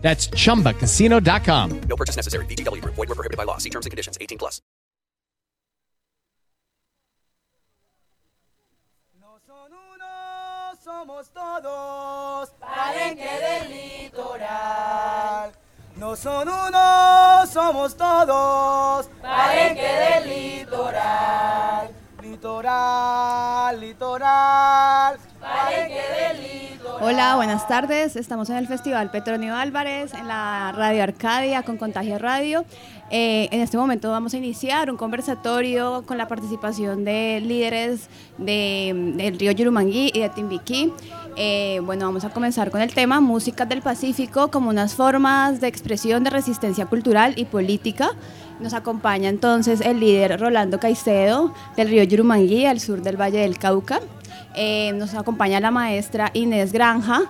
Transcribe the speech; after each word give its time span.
That's 0.00 0.28
chumbacasino.com. 0.28 1.80
No 1.88 1.96
purchase 1.96 2.16
necessary. 2.16 2.46
VGW 2.46 2.80
Group. 2.82 2.94
Void 2.94 3.08
were 3.08 3.14
prohibited 3.14 3.36
by 3.36 3.44
law. 3.44 3.58
See 3.58 3.70
terms 3.70 3.84
and 3.86 3.90
conditions. 3.90 4.16
18 4.20 4.38
plus. 4.38 4.62
No 9.20 9.38
son 9.46 9.72
uno, 9.72 10.76
somos 10.82 11.28
todos. 11.30 12.50
Palenque 12.60 13.28
del 13.40 13.70
litoral. 13.70 15.52
No 15.96 16.14
son 16.14 16.48
uno, 16.48 17.46
somos 17.52 17.96
todos. 17.96 19.08
Palenque 19.20 19.82
del 19.82 20.28
litoral. 20.28 21.90
Litoral, 22.22 23.80
litoral. 23.80 25.18
Palenque 25.40 25.94
del 25.94 26.42
litoral. 26.42 26.67
Hola, 27.00 27.36
buenas 27.36 27.68
tardes. 27.68 28.16
Estamos 28.16 28.50
en 28.50 28.56
el 28.56 28.66
Festival 28.66 29.10
Petronio 29.12 29.54
Álvarez, 29.54 30.12
en 30.14 30.26
la 30.26 30.72
Radio 30.74 31.04
Arcadia 31.04 31.62
con 31.62 31.76
Contagio 31.76 32.18
Radio. 32.18 32.64
Eh, 33.10 33.48
en 33.52 33.60
este 33.60 33.76
momento 33.76 34.10
vamos 34.10 34.34
a 34.34 34.36
iniciar 34.36 34.90
un 34.90 34.96
conversatorio 34.96 36.02
con 36.06 36.18
la 36.18 36.26
participación 36.26 37.04
de 37.04 37.40
líderes 37.40 38.08
de- 38.36 39.12
del 39.16 39.38
río 39.38 39.52
Yurumangui 39.52 40.10
y 40.12 40.18
de 40.20 40.28
Timbiquí. 40.28 40.92
Eh, 41.36 41.80
bueno, 41.84 42.06
vamos 42.06 42.24
a 42.24 42.30
comenzar 42.30 42.70
con 42.72 42.80
el 42.80 42.92
tema 42.92 43.20
Músicas 43.20 43.68
del 43.68 43.80
Pacífico 43.80 44.50
como 44.50 44.68
unas 44.70 44.94
formas 44.94 45.60
de 45.60 45.68
expresión 45.68 46.24
de 46.24 46.30
resistencia 46.30 46.86
cultural 46.86 47.34
y 47.36 47.44
política. 47.44 48.10
Nos 48.58 48.74
acompaña 48.74 49.28
entonces 49.28 49.80
el 49.82 50.00
líder 50.00 50.40
Rolando 50.40 50.80
Caicedo 50.80 51.54
del 51.76 51.88
río 51.90 52.02
Yurumangui, 52.02 52.66
al 52.66 52.80
sur 52.80 53.02
del 53.02 53.16
Valle 53.16 53.38
del 53.38 53.56
Cauca. 53.56 54.00
Eh, 54.54 54.92
nos 54.94 55.14
acompaña 55.14 55.60
la 55.60 55.70
maestra 55.70 56.30
Inés 56.34 56.72
Granja 56.72 57.22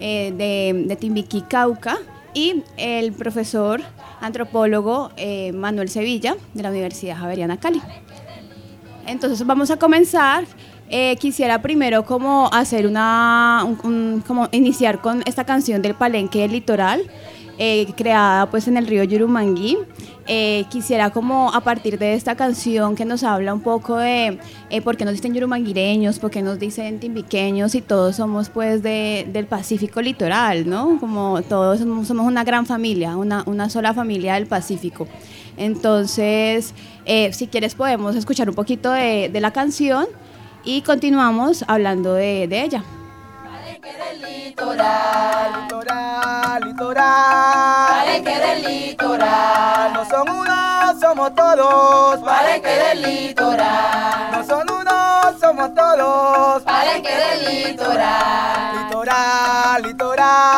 eh, 0.00 0.32
de, 0.86 0.96
Timbiquí, 0.96 1.42
Cauca, 1.42 1.96
y 2.34 2.62
el 2.76 3.12
profesor 3.12 3.80
antropólogo 4.20 5.10
eh, 5.16 5.52
Manuel 5.52 5.88
Sevilla 5.88 6.36
de 6.52 6.62
la 6.62 6.68
Universidad 6.70 7.16
Javeriana 7.16 7.56
Cali. 7.58 7.80
Entonces 9.06 9.46
vamos 9.46 9.70
a 9.70 9.76
comenzar. 9.76 10.44
Quisiera 11.18 11.60
primero 11.62 12.04
como 12.04 12.48
hacer 12.52 12.86
una, 12.86 13.64
un- 13.66 13.80
un- 13.82 14.22
como 14.24 14.48
iniciar 14.52 15.00
con 15.00 15.22
esta 15.26 15.42
canción 15.44 15.82
del 15.82 15.94
Palenque 15.94 16.40
del 16.42 16.52
Litoral, 16.52 17.02
eh, 17.58 17.86
creada 17.96 18.50
pues 18.50 18.68
en 18.68 18.76
el 18.76 18.86
río 18.86 19.04
Yurumangui. 19.04 19.78
Eh, 20.28 20.64
quisiera 20.70 21.10
como 21.10 21.54
a 21.54 21.60
partir 21.60 21.98
de 22.00 22.14
esta 22.14 22.34
canción 22.34 22.96
que 22.96 23.04
nos 23.04 23.22
habla 23.22 23.54
un 23.54 23.60
poco 23.60 23.96
de 23.96 24.40
eh, 24.70 24.82
por 24.82 24.96
qué 24.96 25.04
nos 25.04 25.14
dicen 25.14 25.32
yurumanguireños, 25.34 26.18
por 26.18 26.32
qué 26.32 26.42
nos 26.42 26.58
dicen 26.58 26.98
timbiqueños 26.98 27.76
y 27.76 27.80
todos 27.80 28.16
somos 28.16 28.48
pues 28.48 28.82
de- 28.82 29.28
del 29.32 29.46
Pacífico 29.46 30.02
litoral, 30.02 30.68
¿no? 30.68 30.98
Como 30.98 31.42
todos 31.42 31.78
somos, 31.78 32.10
una 32.10 32.42
gran 32.42 32.66
familia, 32.66 33.16
una, 33.16 33.44
una 33.46 33.70
sola 33.70 33.94
familia 33.94 34.34
del 34.34 34.46
Pacífico. 34.46 35.06
Entonces, 35.56 36.74
si 37.30 37.46
quieres 37.46 37.74
podemos 37.76 38.16
escuchar 38.16 38.48
un 38.50 38.56
poquito 38.56 38.90
de, 38.90 39.30
la 39.40 39.52
canción 39.52 40.06
y 40.64 40.82
continuamos 40.82 41.64
hablando 41.68 42.14
de 42.14 42.44
ella. 42.64 42.82
Litoral, 43.86 45.62
litoral, 45.62 46.60
litoral. 46.64 47.94
Palenque 47.94 48.36
del 48.40 48.62
litoral. 48.64 49.92
No 49.92 50.04
son 50.10 50.28
uno, 50.28 51.00
somos 51.00 51.34
todos. 51.36 52.18
Palenque 52.18 52.68
del 52.68 53.02
litoral. 53.02 54.32
No 54.32 54.44
son 54.44 54.66
uno, 54.68 55.38
somos 55.40 55.72
todos. 55.76 56.62
Palenque 56.64 57.14
del 57.14 57.68
litoral. 57.68 58.76
Litoral, 58.76 59.82
litoral. 59.84 60.55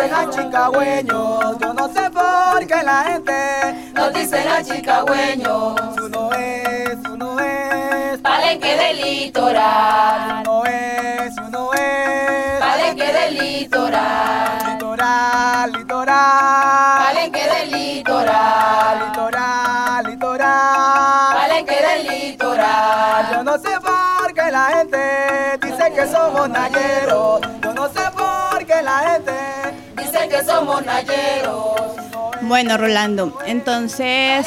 Nos 0.00 0.08
dice 0.08 0.14
a 0.14 0.30
chicagüeños. 0.30 1.58
Yo 1.58 1.74
no 1.74 1.88
sé 1.88 2.10
por 2.10 2.66
qué 2.66 2.82
la 2.82 3.04
gente 3.04 3.92
nos 3.92 4.12
dice 4.14 4.38
a 4.48 4.62
chicagüeños. 4.62 5.74
Uno 6.02 6.30
es, 6.32 6.96
uno 7.10 7.38
es. 7.40 8.18
Palenque 8.20 8.76
del 8.76 9.00
litoral. 9.00 10.42
Uno 10.42 10.64
es, 10.64 11.36
uno 11.46 11.72
es. 11.74 12.60
Palenque 12.60 13.12
del 13.12 13.38
litoral. 13.38 14.72
Litoral, 14.72 15.72
litoral. 15.72 17.04
Palenque 17.04 17.46
del 17.46 17.70
litoral. 17.70 19.06
Litoral, 19.06 20.06
litoral. 20.06 21.36
Palenque 21.36 21.76
del 21.76 22.08
litoral. 22.08 23.30
Yo 23.32 23.42
no 23.42 23.58
sé 23.58 23.80
por 23.80 24.32
qué 24.32 24.50
la 24.50 24.66
gente 24.76 25.58
dice 25.60 25.92
que 25.92 26.06
somos 26.06 26.48
nayeros. 26.48 27.40
Yo 27.62 27.74
no 27.74 27.88
sé 27.88 28.00
por 28.16 28.64
qué 28.64 28.82
la 28.82 28.98
gente 29.10 29.79
dice 30.00 30.28
que 30.28 30.44
somos 30.44 30.84
nayeros. 30.84 32.00
Bueno, 32.42 32.76
Rolando, 32.76 33.38
entonces, 33.46 34.46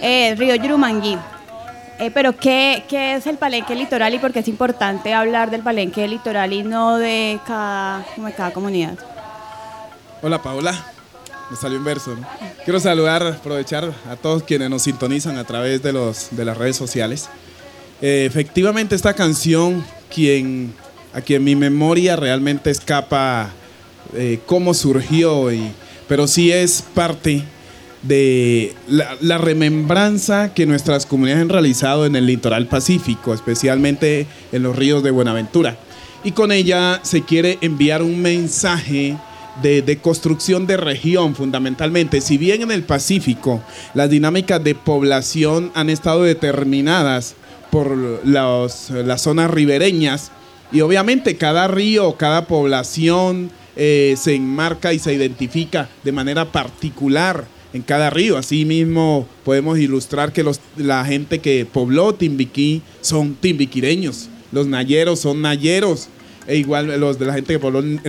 eh, 0.00 0.34
Río 0.36 0.54
Yurumangui. 0.54 1.18
Eh, 1.98 2.10
pero 2.12 2.36
¿qué, 2.36 2.84
¿qué 2.88 3.14
es 3.14 3.26
el 3.26 3.36
palenque 3.36 3.74
litoral 3.76 4.14
y 4.14 4.18
por 4.18 4.32
qué 4.32 4.40
es 4.40 4.48
importante 4.48 5.14
hablar 5.14 5.50
del 5.50 5.62
palenque 5.62 6.08
litoral 6.08 6.52
y 6.52 6.64
no 6.64 6.96
de 6.96 7.38
cada, 7.46 8.04
como 8.14 8.26
de 8.26 8.32
cada 8.32 8.52
comunidad? 8.52 8.98
Hola 10.20 10.42
Paola, 10.42 10.74
me 11.50 11.56
salió 11.56 11.78
en 11.78 11.84
verso. 11.84 12.16
¿no? 12.16 12.26
Quiero 12.64 12.80
saludar, 12.80 13.24
aprovechar 13.24 13.92
a 14.10 14.16
todos 14.16 14.42
quienes 14.42 14.70
nos 14.70 14.82
sintonizan 14.82 15.38
a 15.38 15.44
través 15.44 15.82
de, 15.82 15.92
los, 15.92 16.28
de 16.32 16.44
las 16.44 16.56
redes 16.56 16.76
sociales. 16.76 17.28
Eh, 18.02 18.24
efectivamente 18.26 18.96
esta 18.96 19.14
canción, 19.14 19.84
quien, 20.12 20.74
a 21.12 21.20
quien 21.20 21.44
mi 21.44 21.54
memoria 21.54 22.16
realmente 22.16 22.70
escapa 22.70 23.50
eh, 24.14 24.40
cómo 24.46 24.74
surgió, 24.74 25.52
y, 25.52 25.70
pero 26.08 26.26
sí 26.26 26.52
es 26.52 26.82
parte 26.94 27.44
de 28.02 28.74
la, 28.86 29.38
remembranza 29.38 30.52
que 30.52 30.66
nuestras 30.66 31.06
comunidades 31.06 31.42
han 31.42 31.48
realizado 31.48 32.06
en 32.06 32.16
el 32.16 32.26
litoral 32.26 32.66
pacífico, 32.66 33.32
especialmente 33.32 34.26
en 34.52 34.62
los 34.62 34.76
ríos 34.76 35.02
de 35.02 35.10
Buenaventura. 35.10 35.78
Y 36.22 36.32
con 36.32 36.52
ella 36.52 37.00
se 37.02 37.22
quiere 37.22 37.58
enviar 37.60 38.02
un 38.02 38.20
mensaje 38.20 39.16
de, 39.62 39.98
construcción 40.02 40.66
de 40.66 40.76
región 40.76 41.34
fundamentalmente. 41.34 42.20
Si 42.20 42.38
bien 42.38 42.62
en 42.62 42.70
el 42.70 42.82
Pacífico 42.82 43.62
las 43.94 44.10
dinámicas 44.10 44.62
de 44.62 44.74
población 44.74 45.70
han 45.74 45.90
estado 45.90 46.22
determinadas 46.22 47.34
por 47.70 47.96
las 48.26 49.22
zonas 49.22 49.50
ribereñas, 49.50 50.30
y 50.72 50.80
obviamente 50.80 51.36
cada 51.36 51.68
río, 51.68 52.16
cada 52.16 52.46
población 52.46 53.50
eh, 53.76 54.14
se 54.18 54.34
enmarca 54.34 54.92
y 54.92 54.98
se 54.98 55.12
identifica 55.14 55.88
de 56.02 56.12
manera 56.12 56.50
particular 56.52 57.46
en 57.72 57.82
cada 57.82 58.10
río. 58.10 58.36
Asimismo, 58.38 59.26
podemos 59.44 59.78
ilustrar 59.78 60.32
que 60.32 60.42
los, 60.42 60.60
la 60.76 61.04
gente 61.04 61.40
que 61.40 61.66
pobló 61.66 62.14
Timbiquí 62.14 62.82
son 63.00 63.34
timbiquireños, 63.34 64.28
los 64.52 64.66
nayeros 64.66 65.20
son 65.20 65.42
nayeros, 65.42 66.08
e 66.46 66.56
igual 66.56 67.00
los 67.00 67.18
de 67.18 67.26
la 67.26 67.34
gente 67.34 67.54
que 67.54 67.58
pobló 67.58 67.80
el, 67.80 68.00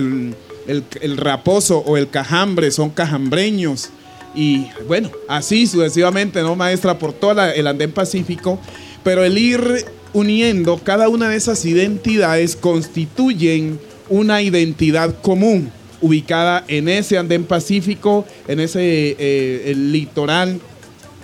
el- 0.66 0.84
el 1.00 1.16
raposo 1.16 1.78
o 1.78 1.96
el 1.96 2.10
cajambre 2.10 2.70
son 2.70 2.90
cajambreños. 2.90 3.90
Y 4.34 4.66
bueno, 4.86 5.10
así 5.28 5.66
sucesivamente, 5.66 6.42
¿no, 6.42 6.54
maestra? 6.56 6.98
Por 6.98 7.12
todo 7.12 7.42
el 7.44 7.66
andén 7.66 7.92
pacífico. 7.92 8.60
Pero 9.02 9.24
el 9.24 9.38
ir 9.38 9.84
uniendo 10.12 10.78
cada 10.78 11.08
una 11.08 11.28
de 11.28 11.36
esas 11.36 11.64
identidades 11.64 12.56
constituyen 12.56 13.78
una 14.08 14.42
identidad 14.42 15.20
común 15.20 15.70
ubicada 16.00 16.64
en 16.68 16.88
ese 16.88 17.18
andén 17.18 17.44
pacífico, 17.44 18.26
en 18.48 18.60
ese 18.60 19.16
eh, 19.18 19.74
litoral 19.76 20.60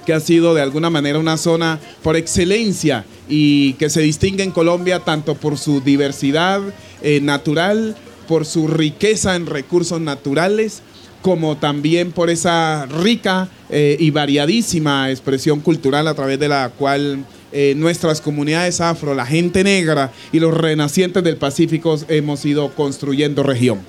que 0.07 0.13
ha 0.13 0.21
sido 0.21 0.55
de 0.55 0.63
alguna 0.63 0.91
manera 0.91 1.19
una 1.19 1.37
zona 1.37 1.79
por 2.03 2.17
excelencia 2.17 3.05
y 3.29 3.75
que 3.75 3.91
se 3.91 4.01
distingue 4.01 4.43
en 4.43 4.51
Colombia 4.51 5.01
tanto 5.01 5.35
por 5.35 5.59
su 5.59 5.81
diversidad 5.81 6.61
eh, 7.03 7.21
natural, 7.23 7.97
por 8.27 8.45
su 8.45 8.67
riqueza 8.67 9.37
en 9.37 9.47
recursos 9.47 10.01
naturales, 10.01 10.83
como 11.23 11.57
también 11.57 12.11
por 12.11 12.31
esa 12.31 12.87
rica 12.87 13.49
eh, 13.71 13.97
y 13.99 14.11
variadísima 14.11 15.11
expresión 15.11 15.61
cultural 15.61 16.09
a 16.09 16.15
través 16.15 16.39
de 16.41 16.49
la 16.49 16.71
cual 16.77 17.25
eh, 17.53 17.75
nuestras 17.77 18.21
comunidades 18.21 18.81
afro, 18.81 19.15
la 19.15 19.27
gente 19.27 19.63
negra 19.65 20.11
y 20.33 20.41
los 20.41 20.55
renacientes 20.55 21.23
del 21.23 21.37
Pacífico 21.37 21.99
hemos 22.09 22.45
ido 22.45 22.71
construyendo 22.75 23.43
región. 23.43 23.81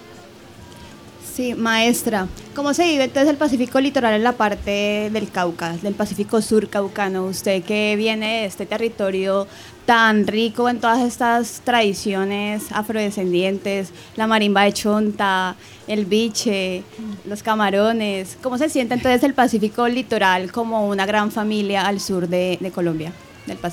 Sí, 1.33 1.56
maestra. 1.56 2.27
¿Cómo 2.54 2.75
se 2.75 2.83
vive 2.83 3.06
entonces 3.06 3.31
el 3.31 3.38
Pacífico 3.38 3.80
litoral 3.81 4.13
en 4.13 4.24
la 4.24 4.33
parte 4.33 5.10
del 5.12 5.31
Cauca, 5.31 5.75
del 5.81 5.95
Pacífico 5.95 6.44
Sur 6.44 6.69
caucano? 6.69 7.25
Usted 7.25 7.63
que 7.63 7.95
viene 7.95 8.42
de 8.42 8.45
este 8.45 8.68
territorio 8.68 9.48
tan 9.88 10.27
rico 10.27 10.69
en 10.69 10.80
todas 10.80 11.01
estas 11.01 11.62
tradiciones 11.63 12.65
afrodescendientes, 12.71 13.89
la 14.15 14.27
marimba 14.27 14.65
de 14.65 14.74
chonta, 14.74 15.56
el 15.88 16.06
biche, 16.06 16.83
los 17.25 17.42
camarones. 17.42 18.38
¿Cómo 18.44 18.60
se 18.60 18.69
siente 18.69 18.94
entonces 18.94 19.24
el 19.24 19.33
Pacífico 19.33 19.88
litoral 19.88 20.51
como 20.51 20.88
una 20.88 21.07
gran 21.07 21.31
familia 21.31 21.88
al 21.88 22.00
sur 22.00 22.27
de, 22.27 22.60
de 22.62 22.69
Colombia, 22.69 23.12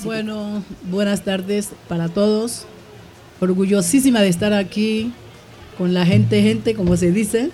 Bueno, 0.03 0.63
buenas 0.89 1.23
tardes 1.23 1.69
para 1.87 2.09
todos. 2.09 2.65
Orgullosísima 3.39 4.21
de 4.21 4.27
estar 4.27 4.51
aquí 4.51 5.13
con 5.77 5.93
la 5.93 6.05
gente, 6.05 6.41
gente, 6.41 6.75
como 6.75 6.97
se 6.97 7.11
dice, 7.11 7.51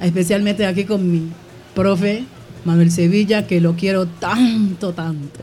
especialmente 0.00 0.66
aquí 0.66 0.84
con 0.84 1.10
mi 1.10 1.30
profe 1.74 2.24
Manuel 2.64 2.90
Sevilla, 2.90 3.46
que 3.46 3.60
lo 3.60 3.74
quiero 3.74 4.06
tanto, 4.06 4.92
tanto. 4.92 5.40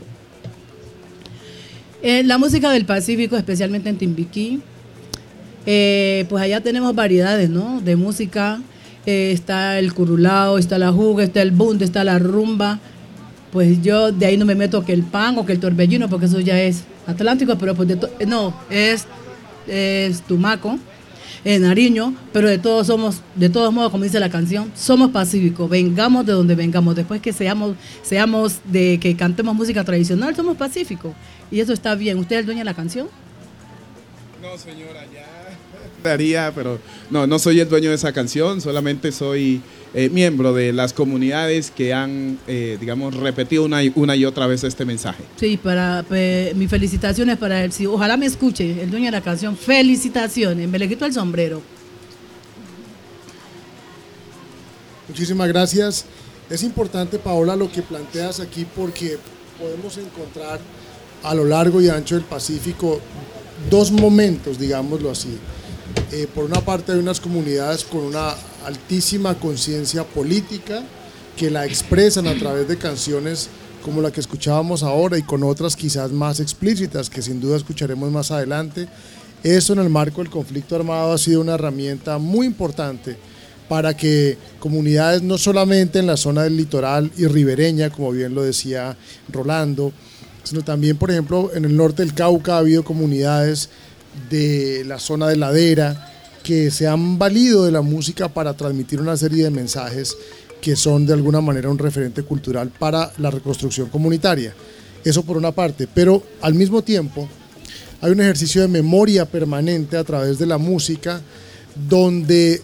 Eh, 2.02 2.22
la 2.22 2.38
música 2.38 2.70
del 2.70 2.84
Pacífico, 2.84 3.36
especialmente 3.36 3.88
en 3.88 3.98
Timbiquí, 3.98 4.60
eh, 5.66 6.26
pues 6.28 6.44
allá 6.44 6.60
tenemos 6.60 6.94
variedades, 6.94 7.50
¿no? 7.50 7.80
De 7.80 7.96
música. 7.96 8.60
Eh, 9.06 9.32
está 9.32 9.78
el 9.78 9.92
curulao, 9.92 10.58
está 10.58 10.78
la 10.78 10.92
juga, 10.92 11.24
está 11.24 11.42
el 11.42 11.50
bunde, 11.50 11.84
está 11.84 12.04
la 12.04 12.18
rumba. 12.18 12.78
Pues 13.54 13.80
yo 13.82 14.10
de 14.10 14.26
ahí 14.26 14.36
no 14.36 14.44
me 14.44 14.56
meto 14.56 14.84
que 14.84 14.92
el 14.92 15.04
pan 15.04 15.38
o 15.38 15.46
que 15.46 15.52
el 15.52 15.60
torbellino, 15.60 16.08
porque 16.10 16.26
eso 16.26 16.40
ya 16.40 16.60
es 16.60 16.82
atlántico, 17.06 17.56
pero 17.56 17.76
pues 17.76 17.88
de 17.88 17.94
eh, 18.18 18.26
no, 18.26 18.52
es, 18.68 19.06
es 19.68 20.20
tumaco, 20.22 20.76
en 21.44 21.62
Nariño, 21.62 22.16
pero 22.32 22.48
de 22.48 22.58
todos 22.58 22.88
somos, 22.88 23.20
de 23.36 23.48
todos 23.48 23.72
modos, 23.72 23.92
como 23.92 24.02
dice 24.02 24.18
la 24.18 24.28
canción, 24.28 24.72
somos 24.74 25.12
pacíficos, 25.12 25.70
vengamos 25.70 26.26
de 26.26 26.32
donde 26.32 26.56
vengamos, 26.56 26.96
después 26.96 27.20
que 27.20 27.32
seamos, 27.32 27.76
seamos 28.02 28.58
de 28.64 28.98
que 28.98 29.14
cantemos 29.14 29.54
música 29.54 29.84
tradicional, 29.84 30.34
somos 30.34 30.56
pacíficos. 30.56 31.12
Y 31.52 31.60
eso 31.60 31.72
está 31.72 31.94
bien. 31.94 32.18
¿Usted 32.18 32.34
es 32.34 32.40
el 32.40 32.46
dueño 32.46 32.60
de 32.62 32.64
la 32.64 32.74
canción? 32.74 33.06
No, 34.42 34.58
señora, 34.58 35.04
ya. 35.14 35.33
Daría, 36.08 36.52
pero 36.54 36.78
no, 37.10 37.26
no 37.26 37.38
soy 37.38 37.60
el 37.60 37.68
dueño 37.68 37.88
de 37.88 37.96
esa 37.96 38.12
canción, 38.12 38.60
solamente 38.60 39.10
soy 39.10 39.60
eh, 39.94 40.08
miembro 40.10 40.52
de 40.52 40.72
las 40.72 40.92
comunidades 40.92 41.70
que 41.70 41.92
han, 41.94 42.38
eh, 42.46 42.76
digamos, 42.78 43.14
repetido 43.14 43.64
una 43.64 43.82
y, 43.82 43.90
una 43.94 44.14
y 44.14 44.24
otra 44.26 44.46
vez 44.46 44.62
este 44.64 44.84
mensaje. 44.84 45.22
Sí, 45.36 45.56
para 45.56 46.02
pe- 46.06 46.52
mis 46.56 46.68
felicitaciones 46.68 47.38
para 47.38 47.64
él. 47.64 47.72
Sí, 47.72 47.86
ojalá 47.86 48.16
me 48.16 48.26
escuche, 48.26 48.82
el 48.82 48.90
dueño 48.90 49.06
de 49.06 49.12
la 49.12 49.22
canción. 49.22 49.56
Felicitaciones, 49.56 50.68
me 50.68 50.78
le 50.78 50.88
quito 50.88 51.06
el 51.06 51.12
sombrero. 51.14 51.62
Muchísimas 55.08 55.48
gracias. 55.48 56.04
Es 56.50 56.62
importante, 56.62 57.18
Paola, 57.18 57.56
lo 57.56 57.70
que 57.72 57.82
planteas 57.82 58.40
aquí 58.40 58.66
porque 58.76 59.16
podemos 59.58 59.96
encontrar 59.96 60.60
a 61.22 61.34
lo 61.34 61.44
largo 61.44 61.80
y 61.80 61.88
ancho 61.88 62.14
del 62.16 62.24
Pacífico 62.24 63.00
dos 63.70 63.90
momentos, 63.90 64.58
digámoslo 64.58 65.10
así. 65.10 65.38
Eh, 66.12 66.28
por 66.32 66.44
una 66.44 66.60
parte 66.60 66.92
hay 66.92 66.98
unas 66.98 67.20
comunidades 67.20 67.84
con 67.84 68.00
una 68.02 68.34
altísima 68.64 69.34
conciencia 69.34 70.04
política 70.04 70.82
que 71.36 71.50
la 71.50 71.66
expresan 71.66 72.28
a 72.28 72.38
través 72.38 72.68
de 72.68 72.76
canciones 72.76 73.48
como 73.84 74.00
la 74.00 74.10
que 74.10 74.20
escuchábamos 74.20 74.82
ahora 74.82 75.18
y 75.18 75.22
con 75.22 75.42
otras 75.42 75.76
quizás 75.76 76.10
más 76.12 76.40
explícitas 76.40 77.10
que 77.10 77.20
sin 77.20 77.40
duda 77.40 77.56
escucharemos 77.56 78.10
más 78.10 78.30
adelante. 78.30 78.88
Eso 79.42 79.74
en 79.74 79.80
el 79.80 79.90
marco 79.90 80.22
del 80.22 80.30
conflicto 80.30 80.74
armado 80.76 81.12
ha 81.12 81.18
sido 81.18 81.40
una 81.40 81.54
herramienta 81.54 82.18
muy 82.18 82.46
importante 82.46 83.16
para 83.68 83.96
que 83.96 84.38
comunidades 84.58 85.22
no 85.22 85.36
solamente 85.36 85.98
en 85.98 86.06
la 86.06 86.16
zona 86.16 86.44
del 86.44 86.56
litoral 86.56 87.10
y 87.16 87.26
ribereña, 87.26 87.90
como 87.90 88.12
bien 88.12 88.34
lo 88.34 88.42
decía 88.42 88.96
Rolando, 89.30 89.92
sino 90.44 90.62
también, 90.62 90.96
por 90.96 91.10
ejemplo, 91.10 91.50
en 91.54 91.64
el 91.64 91.76
norte 91.76 92.02
del 92.02 92.14
Cauca 92.14 92.54
ha 92.54 92.58
habido 92.58 92.84
comunidades 92.84 93.70
de 94.30 94.84
la 94.86 94.98
zona 94.98 95.28
de 95.28 95.36
ladera 95.36 96.10
que 96.42 96.70
se 96.70 96.86
han 96.86 97.18
valido 97.18 97.64
de 97.64 97.72
la 97.72 97.80
música 97.80 98.28
para 98.28 98.54
transmitir 98.54 99.00
una 99.00 99.16
serie 99.16 99.44
de 99.44 99.50
mensajes 99.50 100.16
que 100.60 100.76
son 100.76 101.06
de 101.06 101.12
alguna 101.12 101.40
manera 101.40 101.68
un 101.68 101.78
referente 101.78 102.22
cultural 102.22 102.70
para 102.70 103.12
la 103.18 103.30
reconstrucción 103.30 103.88
comunitaria. 103.88 104.54
Eso 105.04 105.22
por 105.22 105.36
una 105.36 105.52
parte, 105.52 105.86
pero 105.92 106.22
al 106.40 106.54
mismo 106.54 106.82
tiempo 106.82 107.28
hay 108.00 108.12
un 108.12 108.20
ejercicio 108.20 108.62
de 108.62 108.68
memoria 108.68 109.26
permanente 109.26 109.96
a 109.96 110.04
través 110.04 110.38
de 110.38 110.46
la 110.46 110.58
música 110.58 111.20
donde 111.88 112.62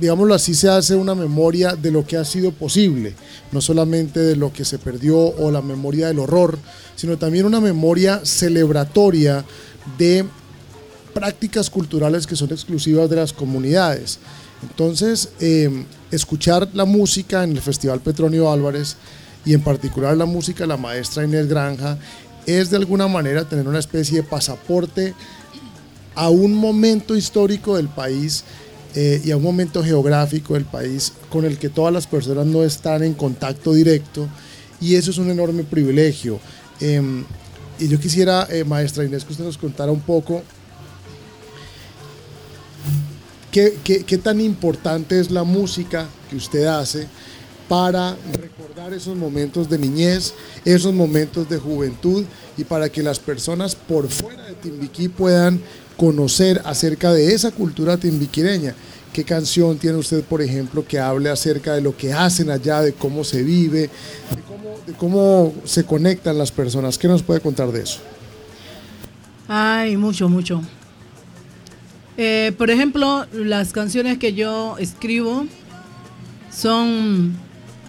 digámoslo 0.00 0.34
así, 0.34 0.54
se 0.54 0.68
hace 0.68 0.94
una 0.94 1.14
memoria 1.14 1.76
de 1.76 1.90
lo 1.90 2.06
que 2.06 2.16
ha 2.16 2.24
sido 2.24 2.52
posible, 2.52 3.14
no 3.52 3.60
solamente 3.60 4.18
de 4.18 4.34
lo 4.34 4.52
que 4.52 4.64
se 4.64 4.78
perdió 4.78 5.18
o 5.18 5.50
la 5.50 5.60
memoria 5.60 6.08
del 6.08 6.20
horror, 6.20 6.58
sino 6.96 7.18
también 7.18 7.44
una 7.44 7.60
memoria 7.60 8.22
celebratoria 8.24 9.44
de 9.98 10.24
prácticas 11.20 11.68
culturales 11.68 12.26
que 12.26 12.34
son 12.34 12.50
exclusivas 12.50 13.10
de 13.10 13.16
las 13.16 13.34
comunidades. 13.34 14.18
Entonces, 14.62 15.28
eh, 15.38 15.84
escuchar 16.10 16.66
la 16.72 16.86
música 16.86 17.44
en 17.44 17.50
el 17.50 17.60
Festival 17.60 18.00
Petronio 18.00 18.50
Álvarez 18.50 18.96
y 19.44 19.52
en 19.52 19.60
particular 19.60 20.16
la 20.16 20.24
música 20.24 20.64
de 20.64 20.68
la 20.68 20.78
maestra 20.78 21.24
Inés 21.24 21.46
Granja 21.46 21.98
es 22.46 22.70
de 22.70 22.78
alguna 22.78 23.06
manera 23.06 23.44
tener 23.44 23.68
una 23.68 23.78
especie 23.78 24.22
de 24.22 24.28
pasaporte 24.28 25.14
a 26.14 26.30
un 26.30 26.54
momento 26.54 27.14
histórico 27.14 27.76
del 27.76 27.88
país 27.88 28.42
eh, 28.94 29.20
y 29.22 29.30
a 29.30 29.36
un 29.36 29.42
momento 29.42 29.84
geográfico 29.84 30.54
del 30.54 30.64
país 30.64 31.12
con 31.28 31.44
el 31.44 31.58
que 31.58 31.68
todas 31.68 31.92
las 31.92 32.06
personas 32.06 32.46
no 32.46 32.64
están 32.64 33.02
en 33.02 33.12
contacto 33.12 33.74
directo 33.74 34.26
y 34.80 34.94
eso 34.94 35.10
es 35.10 35.18
un 35.18 35.28
enorme 35.28 35.64
privilegio. 35.64 36.40
Eh, 36.80 37.02
y 37.78 37.88
yo 37.88 38.00
quisiera, 38.00 38.48
eh, 38.50 38.64
maestra 38.64 39.04
Inés, 39.04 39.26
que 39.26 39.32
usted 39.32 39.44
nos 39.44 39.58
contara 39.58 39.92
un 39.92 40.00
poco 40.00 40.42
qué, 43.50 44.20
tan 44.22 44.40
importante 44.40 45.18
es 45.18 45.30
la 45.30 45.44
música 45.44 46.06
que 46.28 46.36
usted 46.36 46.64
hace 46.66 47.06
para 47.68 48.16
recordar 48.32 48.92
esos 48.92 49.16
momentos 49.16 49.68
de 49.68 49.78
niñez, 49.78 50.34
esos 50.64 50.92
momentos 50.92 51.48
de 51.48 51.58
juventud 51.58 52.24
y 52.56 52.64
para 52.64 52.88
que 52.88 53.02
las 53.02 53.18
personas 53.18 53.74
por 53.74 54.08
fuera 54.08 54.44
de 54.44 54.54
Timbiquí 54.54 55.08
puedan 55.08 55.60
conocer 55.96 56.60
acerca 56.64 57.12
de 57.12 57.32
esa 57.32 57.50
cultura 57.52 57.96
timbiquireña. 57.96 58.74
¿Qué 59.12 59.24
canción 59.24 59.76
tiene 59.76 59.98
usted, 59.98 60.22
por 60.22 60.40
ejemplo, 60.40 60.84
que 60.86 60.98
hable 60.98 61.30
acerca 61.30 61.74
de 61.74 61.80
lo 61.80 61.96
que 61.96 62.12
hacen 62.12 62.50
allá, 62.50 62.80
de 62.80 62.92
cómo 62.92 63.24
se 63.24 63.42
vive, 63.42 63.82
de 63.82 64.42
cómo, 64.46 64.76
de 64.86 64.92
cómo 64.94 65.54
se 65.64 65.84
conectan 65.84 66.38
las 66.38 66.50
personas? 66.50 66.96
¿Qué 66.96 67.08
nos 67.08 67.22
puede 67.22 67.40
contar 67.40 67.70
de 67.70 67.82
eso? 67.82 67.98
Ay, 69.48 69.96
mucho, 69.96 70.28
mucho. 70.28 70.62
Eh, 72.16 72.52
por 72.58 72.70
ejemplo, 72.70 73.26
las 73.32 73.72
canciones 73.72 74.18
que 74.18 74.34
yo 74.34 74.76
escribo 74.78 75.46
son, 76.50 77.34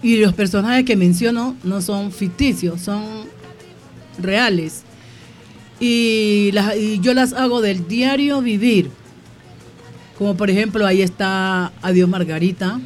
y 0.02 0.18
los 0.18 0.34
personajes 0.34 0.86
que 0.86 0.96
menciono 0.96 1.56
no 1.64 1.82
son 1.82 2.12
ficticios, 2.12 2.82
son 2.82 3.04
reales. 4.20 4.84
Y, 5.80 6.52
yo 7.02 7.14
las 7.14 7.34
hago 7.34 7.60
del 7.62 7.88
diario 7.88 8.42
vivir. 8.42 8.92
Como 10.18 10.36
por 10.38 10.50
ejemplo, 10.52 10.86
ahí 10.86 11.02
está 11.02 11.72
Adiós 11.82 12.08
Margarita. 12.08 12.80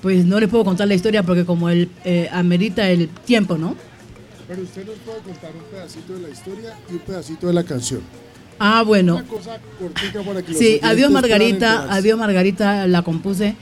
Pues 0.00 0.24
no 0.24 0.38
les 0.38 0.48
puedo 0.48 0.64
contar 0.64 0.86
la 0.86 0.94
historia 0.94 1.22
porque 1.22 1.44
como 1.44 1.68
él 1.68 1.90
eh, 2.04 2.28
amerita 2.30 2.88
el 2.88 3.08
tiempo, 3.08 3.58
¿no? 3.58 3.74
Pero 4.46 4.62
usted 4.62 4.86
nos 4.86 4.96
puede 4.98 5.18
contar 5.20 5.50
un 5.56 5.64
pedacito 5.70 6.12
de 6.12 6.20
la 6.20 6.28
historia 6.28 6.78
y 6.90 6.92
un 6.92 6.98
pedacito 7.00 7.46
de 7.46 7.52
la 7.54 7.64
canción. 7.64 8.02
Ah, 8.58 8.82
bueno. 8.82 9.14
Una 9.16 9.24
cosa 9.24 9.58
cortica 9.78 10.22
para 10.22 10.42
que 10.42 10.54
Sí, 10.54 10.78
Adiós 10.82 11.10
Margarita. 11.10 11.86
Adiós 11.92 12.18
Margarita 12.18 12.86
la 12.86 13.02
compuse. 13.02 13.56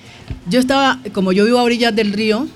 Yo 0.48 0.60
estaba, 0.60 0.98
como 1.12 1.32
yo 1.32 1.44
vivo 1.44 1.58
a 1.58 1.62
orillas 1.62 1.94
del 1.94 2.12
río, 2.12 2.46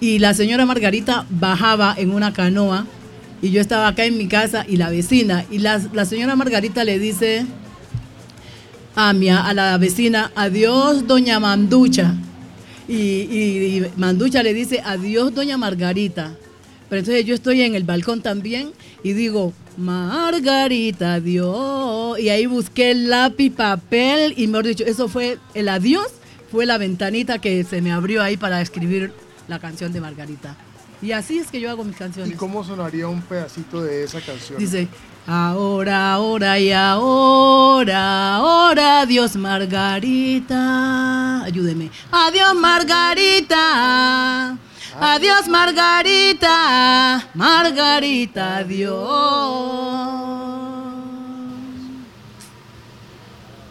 y 0.00 0.18
la 0.18 0.34
señora 0.34 0.64
Margarita 0.66 1.26
bajaba 1.30 1.94
en 1.96 2.10
una 2.12 2.32
canoa, 2.32 2.86
y 3.42 3.50
yo 3.50 3.60
estaba 3.60 3.88
acá 3.88 4.04
en 4.04 4.18
mi 4.18 4.26
casa 4.28 4.64
y 4.68 4.76
la 4.76 4.90
vecina, 4.90 5.44
y 5.50 5.58
la, 5.58 5.80
la 5.92 6.04
señora 6.04 6.36
Margarita 6.36 6.84
le 6.84 6.98
dice 6.98 7.46
a, 8.94 9.12
mi, 9.12 9.28
a 9.30 9.52
la 9.54 9.76
vecina, 9.78 10.30
adiós 10.34 11.06
doña 11.06 11.38
Manducha. 11.40 12.14
Y, 12.88 12.94
y- 12.94 13.76
y 13.78 13.86
Manducha 13.96 14.42
le 14.42 14.54
dice, 14.54 14.80
adiós 14.84 15.34
doña 15.34 15.56
Margarita. 15.56 16.32
Pero 16.88 17.00
entonces 17.00 17.24
yo 17.24 17.34
estoy 17.34 17.62
en 17.62 17.74
el 17.74 17.84
balcón 17.84 18.22
también 18.22 18.70
y 19.02 19.12
digo, 19.12 19.52
Margarita, 19.76 21.14
adiós. 21.14 22.18
Y 22.18 22.28
ahí 22.30 22.46
busqué 22.46 22.94
lápiz, 22.94 23.50
papel 23.50 24.34
y 24.36 24.46
mejor 24.46 24.66
dicho, 24.66 24.84
eso 24.84 25.08
fue 25.08 25.38
el 25.54 25.68
adiós, 25.68 26.06
fue 26.50 26.66
la 26.66 26.78
ventanita 26.78 27.40
que 27.40 27.62
se 27.64 27.80
me 27.82 27.92
abrió 27.92 28.22
ahí 28.22 28.36
para 28.36 28.60
escribir 28.60 29.12
la 29.48 29.58
canción 29.58 29.92
de 29.92 30.00
Margarita. 30.00 30.56
Y 31.00 31.12
así 31.12 31.38
es 31.38 31.48
que 31.50 31.60
yo 31.60 31.70
hago 31.70 31.84
mis 31.84 31.94
¿Y 31.94 31.98
canciones. 31.98 32.36
cómo 32.36 32.64
sonaría 32.64 33.06
un 33.06 33.22
pedacito 33.22 33.82
de 33.82 34.02
esa 34.04 34.20
canción? 34.20 34.58
Dice, 34.58 34.88
ahora, 35.28 36.14
ahora 36.14 36.58
y 36.58 36.72
ahora, 36.72 38.34
ahora, 38.36 39.02
adiós 39.02 39.36
Margarita. 39.36 41.44
Ayúdeme. 41.44 41.90
Adiós 42.10 42.54
Margarita. 42.56 44.58
Adiós 44.94 45.48
Margarita. 45.48 47.28
Margarita, 47.34 48.56
adiós. 48.58 48.98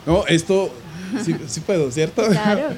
No, 0.05 0.25
esto 0.27 0.71
sí, 1.23 1.35
sí 1.47 1.59
puedo, 1.61 1.91
¿cierto? 1.91 2.23
Claro. 2.31 2.69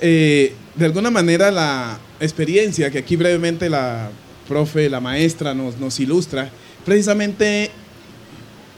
Eh, 0.00 0.54
de 0.74 0.84
alguna 0.84 1.10
manera 1.10 1.50
la 1.50 1.98
experiencia 2.20 2.90
que 2.90 2.98
aquí 2.98 3.16
brevemente 3.16 3.68
la 3.68 4.10
profe, 4.46 4.88
la 4.88 5.00
maestra 5.00 5.54
nos, 5.54 5.76
nos 5.78 5.98
ilustra, 5.98 6.50
precisamente 6.84 7.70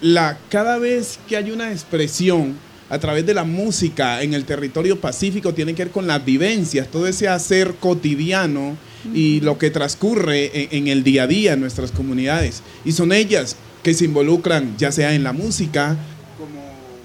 la, 0.01 0.39
cada 0.49 0.79
vez 0.79 1.19
que 1.29 1.37
hay 1.37 1.51
una 1.51 1.71
expresión 1.71 2.57
a 2.89 2.99
través 2.99 3.25
de 3.25 3.35
la 3.35 3.45
música 3.45 4.23
en 4.23 4.35
el 4.35 4.45
territorio 4.45 5.01
pacífico 5.01 5.55
tiene 5.55 5.75
que 5.75 5.85
ver 5.85 5.93
con 5.93 6.07
las 6.07 6.25
vivencias, 6.25 6.89
todo 6.89 7.07
ese 7.07 7.29
hacer 7.29 7.75
cotidiano 7.75 8.77
y 9.15 9.41
lo 9.41 9.59
que 9.59 9.71
transcurre 9.71 10.65
en, 10.65 10.69
en 10.71 10.89
el 10.89 11.03
día 11.03 11.25
a 11.25 11.27
día 11.27 11.53
en 11.55 11.61
nuestras 11.61 11.91
comunidades. 11.91 12.63
Y 12.85 12.93
son 12.93 13.13
ellas 13.13 13.57
que 13.83 13.95
se 13.95 14.05
involucran 14.05 14.77
ya 14.77 14.93
sea 14.93 15.15
en 15.15 15.25
la 15.25 15.33
música, 15.33 15.97
como, 16.39 16.61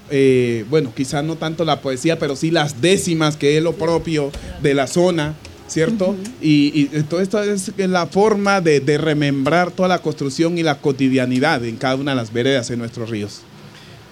eh, 0.10 0.66
bueno, 0.70 0.94
quizás 0.96 1.24
no 1.24 1.36
tanto 1.36 1.66
la 1.66 1.82
poesía, 1.82 2.20
pero 2.20 2.36
sí 2.36 2.52
las 2.52 2.82
décimas, 2.82 3.38
que 3.38 3.58
es 3.58 3.64
lo 3.64 3.74
propio 3.74 4.32
de 4.62 4.74
la 4.74 4.88
zona, 4.88 5.36
¿cierto? 5.68 6.16
y, 6.42 6.90
y 6.94 7.04
todo 7.04 7.22
esto 7.22 7.42
es 7.42 7.72
la 7.78 8.06
forma 8.08 8.62
de, 8.62 8.80
de 8.80 8.98
remembrar 8.98 9.72
toda 9.72 9.90
la 9.90 10.00
construcción 10.00 10.58
y 10.58 10.64
la 10.64 10.80
cotidianidad 10.80 11.64
en 11.66 11.78
cada 11.78 11.96
una 11.96 12.12
de 12.12 12.18
las 12.18 12.32
veredas 12.32 12.70
en 12.72 12.80
nuestros 12.80 13.10
ríos. 13.10 13.42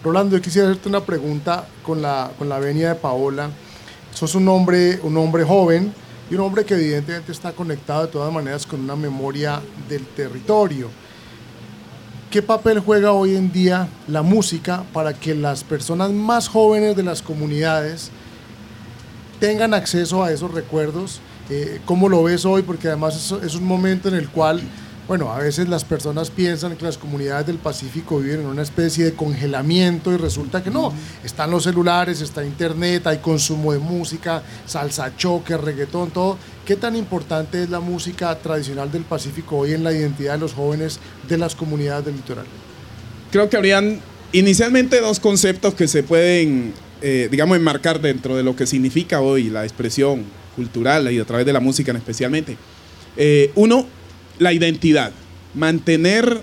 Rolando, 0.03 0.35
yo 0.35 0.41
quisiera 0.41 0.69
hacerte 0.69 0.89
una 0.89 1.05
pregunta 1.05 1.65
con 1.81 2.01
la, 2.01 2.31
con 2.37 2.49
la 2.49 2.59
venia 2.59 2.89
de 2.89 2.95
Paola. 2.95 3.49
Sos 4.13 4.35
un 4.35 4.47
hombre, 4.49 4.99
un 5.01 5.15
hombre 5.15 5.43
joven 5.43 5.93
y 6.29 6.35
un 6.35 6.41
hombre 6.41 6.65
que 6.65 6.75
evidentemente 6.75 7.31
está 7.31 7.51
conectado 7.51 8.05
de 8.05 8.11
todas 8.11 8.33
maneras 8.33 8.65
con 8.65 8.81
una 8.81 8.95
memoria 8.95 9.61
del 9.89 10.05
territorio. 10.05 10.89
¿Qué 12.31 12.41
papel 12.41 12.79
juega 12.79 13.11
hoy 13.11 13.35
en 13.35 13.51
día 13.51 13.87
la 14.07 14.23
música 14.23 14.83
para 14.91 15.13
que 15.13 15.35
las 15.35 15.63
personas 15.63 16.11
más 16.11 16.47
jóvenes 16.47 16.95
de 16.95 17.03
las 17.03 17.21
comunidades 17.21 18.09
tengan 19.39 19.73
acceso 19.73 20.23
a 20.23 20.31
esos 20.31 20.51
recuerdos? 20.51 21.21
Eh, 21.49 21.79
¿Cómo 21.85 22.09
lo 22.09 22.23
ves 22.23 22.45
hoy? 22.45 22.63
Porque 22.63 22.87
además 22.87 23.15
es, 23.15 23.43
es 23.43 23.55
un 23.55 23.65
momento 23.65 24.07
en 24.07 24.15
el 24.15 24.29
cual, 24.29 24.61
bueno, 25.07 25.31
a 25.31 25.39
veces 25.39 25.67
las 25.67 25.83
personas 25.83 26.29
piensan 26.29 26.77
que 26.77 26.85
las 26.85 26.97
comunidades 26.97 27.45
del 27.45 27.57
Pacífico 27.57 28.19
viven 28.19 28.41
en 28.41 28.45
una 28.45 28.61
especie 28.61 29.03
de 29.03 29.13
congelamiento 29.13 30.13
y 30.13 30.17
resulta 30.17 30.63
que 30.63 30.69
no. 30.69 30.93
Están 31.23 31.51
los 31.51 31.63
celulares, 31.63 32.21
está 32.21 32.43
internet, 32.45 33.05
hay 33.07 33.17
consumo 33.17 33.73
de 33.73 33.79
música, 33.79 34.41
salsa 34.65 35.15
choque, 35.17 35.57
reggaetón, 35.57 36.11
todo. 36.11 36.37
¿Qué 36.65 36.77
tan 36.77 36.95
importante 36.95 37.63
es 37.63 37.69
la 37.69 37.81
música 37.81 38.33
tradicional 38.39 38.91
del 38.91 39.03
Pacífico 39.03 39.57
hoy 39.57 39.73
en 39.73 39.83
la 39.83 39.91
identidad 39.91 40.33
de 40.33 40.39
los 40.39 40.53
jóvenes 40.53 40.99
de 41.27 41.37
las 41.37 41.53
comunidades 41.53 42.05
del 42.05 42.15
litoral? 42.15 42.45
Creo 43.29 43.49
que 43.49 43.57
habrían 43.57 43.99
inicialmente 44.31 45.01
dos 45.01 45.19
conceptos 45.19 45.73
que 45.73 45.89
se 45.89 46.03
pueden, 46.03 46.73
eh, 47.01 47.27
digamos, 47.29 47.57
enmarcar 47.57 47.99
dentro 47.99 48.37
de 48.37 48.43
lo 48.43 48.55
que 48.55 48.65
significa 48.65 49.19
hoy 49.19 49.49
la 49.49 49.63
expresión 49.63 50.23
cultural 50.55 51.11
y 51.11 51.19
a 51.19 51.25
través 51.25 51.45
de 51.45 51.51
la 51.51 51.59
música 51.59 51.91
en 51.91 51.97
especialmente. 51.97 52.57
Eh, 53.17 53.51
uno, 53.55 53.85
la 54.39 54.53
identidad. 54.53 55.11
Mantener 55.53 56.41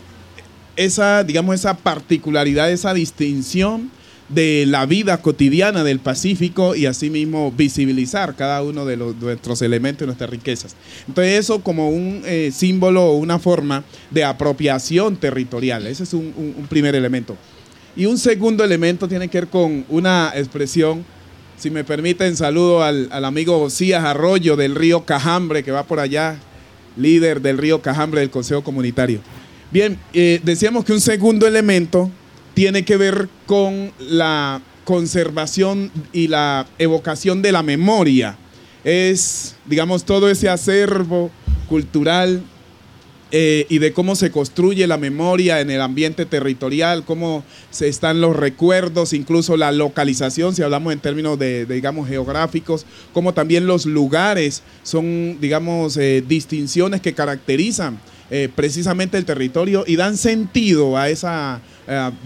esa, 0.77 1.25
digamos, 1.25 1.55
esa 1.55 1.77
particularidad, 1.77 2.71
esa 2.71 2.95
distinción 2.95 3.91
de 4.31 4.65
la 4.67 4.87
vida 4.87 5.21
cotidiana 5.21 5.83
del 5.83 5.99
Pacífico 5.99 6.77
y 6.77 6.87
asimismo 6.87 7.53
visibilizar 7.53 8.37
cada 8.37 8.63
uno 8.63 8.87
de 8.87 8.97
nuestros 8.97 9.61
elementos 9.61 10.05
y 10.05 10.07
nuestras 10.07 10.31
riquezas. 10.31 10.77
Entonces 11.09 11.39
eso 11.39 11.63
como 11.63 11.91
un 11.91 12.23
eh, 12.25 12.51
símbolo 12.55 13.07
o 13.07 13.17
una 13.17 13.39
forma 13.39 13.85
de 14.11 14.25
apropiación 14.25 15.17
territorial. 15.17 15.87
Ese 15.87 16.05
es 16.05 16.15
un, 16.15 16.33
primer 16.69 16.95
elemento. 16.95 17.37
Y 17.97 18.07
un 18.07 18.19
segundo 18.19 18.63
elemento 18.63 19.09
tiene 19.09 19.29
que 19.29 19.41
ver 19.41 19.49
con 19.49 19.85
una 19.89 20.33
expresión, 20.35 21.05
si 21.59 21.71
me 21.71 21.83
permiten, 21.83 22.37
saludo 22.37 22.85
al, 22.85 23.09
al 23.11 23.25
amigo 23.25 23.61
Osías 23.61 24.05
Arroyo 24.05 24.57
del 24.57 24.77
río 24.77 25.05
Cajambre, 25.05 25.65
que 25.65 25.73
va 25.73 25.83
por 25.83 25.99
allá, 25.99 26.39
líder 26.97 27.41
del 27.41 27.59
río 27.59 27.83
Cajambre 27.83 28.21
del 28.21 28.31
Consejo 28.31 28.63
Comunitario. 28.63 29.21
Bien, 29.71 29.99
eh, 30.13 30.41
decíamos 30.43 30.85
que 30.85 30.93
un 30.93 31.01
segundo 31.01 31.47
elemento 31.47 32.11
tiene 32.55 32.85
que 32.85 32.97
ver 32.97 33.29
con 33.47 33.93
la 33.99 34.61
conservación 34.85 35.91
y 36.13 36.29
la 36.29 36.67
evocación 36.79 37.43
de 37.43 37.53
la 37.53 37.63
memoria. 37.63 38.37
Es, 38.83 39.57
digamos, 39.67 40.05
todo 40.05 40.29
ese 40.29 40.49
acervo 40.49 41.31
cultural 41.69 42.43
eh, 43.33 43.67
y 43.69 43.79
de 43.79 43.93
cómo 43.93 44.17
se 44.17 44.31
construye 44.31 44.87
la 44.87 44.97
memoria 44.97 45.61
en 45.61 45.71
el 45.71 45.81
ambiente 45.81 46.27
territorial, 46.27 47.05
cómo 47.05 47.45
se 47.71 47.87
están 47.87 48.21
los 48.21 48.35
recuerdos, 48.35 49.13
incluso 49.13 49.57
la 49.57 49.71
localización, 49.71 50.55
si 50.55 50.63
hablamos 50.63 50.93
en 50.93 50.99
términos 50.99 51.39
de, 51.39 51.65
de, 51.65 51.75
digamos, 51.77 52.09
geográficos, 52.09 52.87
como 53.13 53.33
también 53.33 53.67
los 53.67 53.87
lugares 53.87 54.63
son, 54.83 55.39
digamos, 55.41 55.97
eh, 55.97 56.25
distinciones 56.27 57.01
que 57.01 57.13
caracterizan 57.13 58.01
eh, 58.31 58.49
precisamente 58.55 59.17
el 59.17 59.25
territorio 59.25 59.85
y 59.87 59.97
dan 59.97 60.17
sentido 60.17 60.97
a 60.97 61.09
esa 61.09 61.61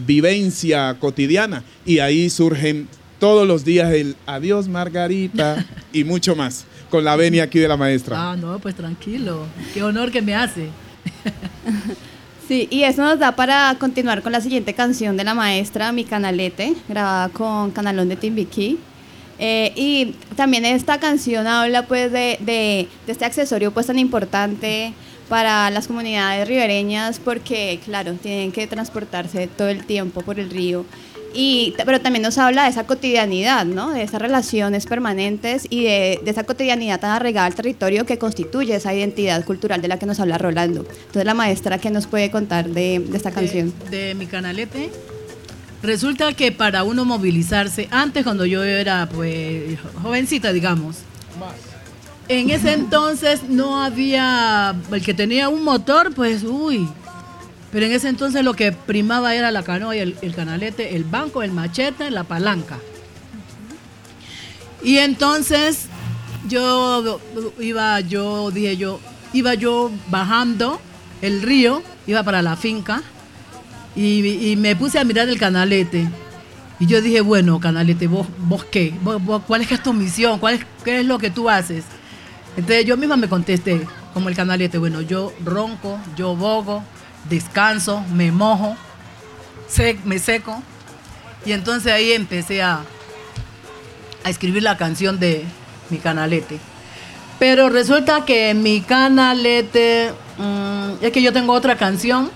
vivencia 0.06 0.94
cotidiana. 1.00 1.64
Y 1.87 2.00
ahí 2.00 2.28
surgen 2.28 2.87
todos 3.18 3.49
los 3.49 3.64
días 3.64 3.90
el 3.92 4.16
adiós 4.26 4.68
Margarita 4.68 5.64
y 5.94 6.04
mucho 6.04 6.37
más, 6.37 6.66
con 6.90 7.04
la 7.04 7.16
venia 7.16 7.44
aquí 7.44 7.58
de 7.58 7.68
la 7.68 7.76
maestra. 7.78 8.32
Ah, 8.32 8.37
no, 8.37 8.58
pues 8.58 8.75
tranquilo. 8.75 9.46
Qué 9.73 9.82
honor 9.82 10.11
que 10.11 10.20
me 10.20 10.34
hace. 10.34 10.68
Sí, 12.46 12.68
y 12.70 12.82
eso 12.82 13.00
nos 13.02 13.18
da 13.18 13.32
para 13.34 13.75
continuar 13.80 14.20
con 14.20 14.30
la 14.32 14.40
siguiente 14.42 14.75
canción 14.75 15.16
de 15.16 15.25
la 15.25 15.32
maestra, 15.32 15.92
Mi 15.92 16.04
Canalete, 16.04 16.75
grabada 16.90 17.30
con 17.30 17.70
Canalón 17.70 18.11
de 18.11 18.16
Timbiquí. 18.16 18.78
Eh, 19.38 19.73
y 19.76 20.14
también 20.37 20.66
esta 20.66 21.00
canción 21.00 21.46
habla 21.46 21.87
pues 21.87 22.12
de, 22.12 22.37
de- 22.40 22.87
de 23.06 23.12
este 23.12 23.25
accesorio 23.25 23.73
pues 23.73 23.87
tan 23.87 23.99
importante 23.99 24.92
para 25.30 25.70
las 25.70 25.88
comunidades 25.88 26.46
ribereñas 26.46 27.18
porque 27.18 27.80
claro, 27.82 28.12
tienen 28.12 28.52
que 28.52 28.66
transportarse 28.66 29.46
todo 29.46 29.68
el 29.70 29.87
tiempo 29.87 30.20
por 30.20 30.38
el 30.38 30.50
río. 30.50 30.84
Y, 31.34 31.74
pero 31.84 32.00
también 32.00 32.22
nos 32.22 32.38
habla 32.38 32.64
de 32.64 32.70
esa 32.70 32.86
cotidianidad, 32.86 33.64
¿no? 33.66 33.90
de 33.90 34.02
esas 34.02 34.22
relaciones 34.22 34.86
permanentes 34.86 35.66
y 35.68 35.82
de, 35.82 36.20
de 36.24 36.30
esa 36.30 36.44
cotidianidad 36.44 37.00
tan 37.00 37.10
arraigada 37.10 37.46
al 37.46 37.54
territorio 37.54 38.06
que 38.06 38.18
constituye 38.18 38.76
esa 38.76 38.94
identidad 38.94 39.44
cultural 39.44 39.82
de 39.82 39.88
la 39.88 39.98
que 39.98 40.06
nos 40.06 40.20
habla 40.20 40.38
Rolando. 40.38 40.86
Entonces 40.88 41.24
la 41.24 41.34
maestra, 41.34 41.78
¿qué 41.78 41.90
nos 41.90 42.06
puede 42.06 42.30
contar 42.30 42.68
de, 42.68 43.00
de 43.00 43.16
esta 43.16 43.32
canción? 43.32 43.74
De, 43.90 43.96
de 44.08 44.14
mi 44.14 44.26
canalete. 44.26 44.90
Resulta 45.82 46.32
que 46.32 46.52
para 46.52 46.84
uno 46.84 47.04
movilizarse, 47.04 47.88
antes 47.90 48.24
cuando 48.24 48.46
yo 48.46 48.62
era 48.64 49.06
pues 49.06 49.78
jovencita, 50.02 50.52
digamos, 50.52 50.98
en 52.28 52.50
ese 52.50 52.72
entonces 52.72 53.42
no 53.48 53.82
había, 53.82 54.74
el 54.90 55.02
que 55.02 55.12
tenía 55.12 55.48
un 55.48 55.62
motor, 55.62 56.14
pues 56.14 56.42
uy, 56.42 56.88
pero 57.75 57.87
en 57.87 57.93
ese 57.93 58.09
entonces 58.09 58.45
lo 58.45 58.54
que 58.54 58.71
primaba 58.71 59.35
era 59.35 59.50
la 59.50 59.64
canoa 59.64 59.97
y 59.97 59.99
el, 59.99 60.16
el 60.23 60.33
canalete, 60.33 60.95
el 60.95 61.02
banco, 61.02 61.43
el 61.43 61.50
machete, 61.50 62.09
la 62.12 62.23
palanca. 62.23 62.78
Y 64.81 64.99
entonces 64.99 65.87
yo 66.49 67.19
iba, 67.59 67.99
yo 67.99 68.52
dije 68.52 68.76
yo, 68.76 69.00
iba 69.33 69.54
yo 69.54 69.90
bajando 70.09 70.81
el 71.21 71.43
río, 71.43 71.83
iba 72.07 72.23
para 72.23 72.43
la 72.43 72.54
finca 72.54 73.02
y, 73.97 74.54
me 74.57 74.76
puse 74.76 75.00
a 75.00 75.04
mirar 75.04 75.28
el 75.28 75.40
canalete. 75.40 76.07
Y 76.78 76.87
yo 76.87 77.02
dije, 77.02 77.23
bueno, 77.23 77.59
canalete, 77.59 78.07
¿vos, 78.07 78.28
vos 78.38 78.64
qué? 78.64 78.95
¿Vos- 79.02 79.21
vos- 79.21 79.43
¿Cuál 79.49 79.62
es 79.62 79.83
tu 79.83 79.93
misión? 79.93 80.38
¿Cuál 80.38 80.54
es, 80.54 80.61
¿Qué 80.85 81.00
es 81.00 81.07
lo 81.07 81.19
que 81.19 81.31
tú 81.31 81.50
haces? 81.50 81.83
Entonces 82.57 82.85
yo 82.85 82.97
misma 82.97 83.16
me 83.16 83.28
contesté, 83.28 83.85
como 84.12 84.28
el 84.28 84.37
canalete, 84.37 84.78
bueno, 84.78 85.00
yo 85.00 85.33
ronco, 85.45 85.99
yo 86.16 86.37
bogo, 86.37 86.85
descanso, 87.28 88.02
me 88.12 88.31
mojo, 88.33 88.76
se- 89.69 89.99
me 90.04 90.19
seco. 90.19 90.62
Y 91.47 91.52
entonces 91.52 91.93
ahí 91.93 92.12
empecé 92.12 92.62
a, 92.62 92.81
a 94.25 94.31
escribir 94.31 94.62
la 94.62 94.76
canción 94.76 95.19
de 95.19 95.45
mi 95.90 95.99
canalete. 95.99 96.59
Pero 97.38 97.69
resulta 97.69 98.25
que 98.25 98.54
mi 98.54 98.81
canalete, 98.81 100.12
mm, 100.38 101.04
es 101.04 101.12
que 101.12 101.21
yo 101.23 101.33
tengo 101.33 101.52
otra 101.52 101.76
canción 101.76 102.31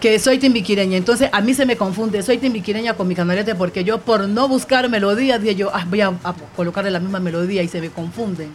que 0.00 0.18
soy 0.18 0.38
timbiquireña. 0.38 0.96
Entonces 0.96 1.30
a 1.32 1.40
mí 1.40 1.54
se 1.54 1.64
me 1.66 1.76
confunde, 1.76 2.22
soy 2.22 2.38
timbiquireña 2.38 2.94
con 2.94 3.06
mi 3.08 3.14
canalete 3.14 3.54
porque 3.54 3.84
yo 3.84 4.00
por 4.00 4.28
no 4.28 4.48
buscar 4.48 4.88
melodías, 4.88 5.40
dije 5.40 5.54
yo, 5.54 5.70
"Ah, 5.74 5.84
voy 5.88 6.00
a, 6.00 6.12
colocarle 6.56 6.90
la 6.90 7.00
misma 7.00 7.20
melodía 7.20 7.62
y 7.62 7.68
se 7.68 7.80
me 7.80 7.90
confunden. 7.90 8.50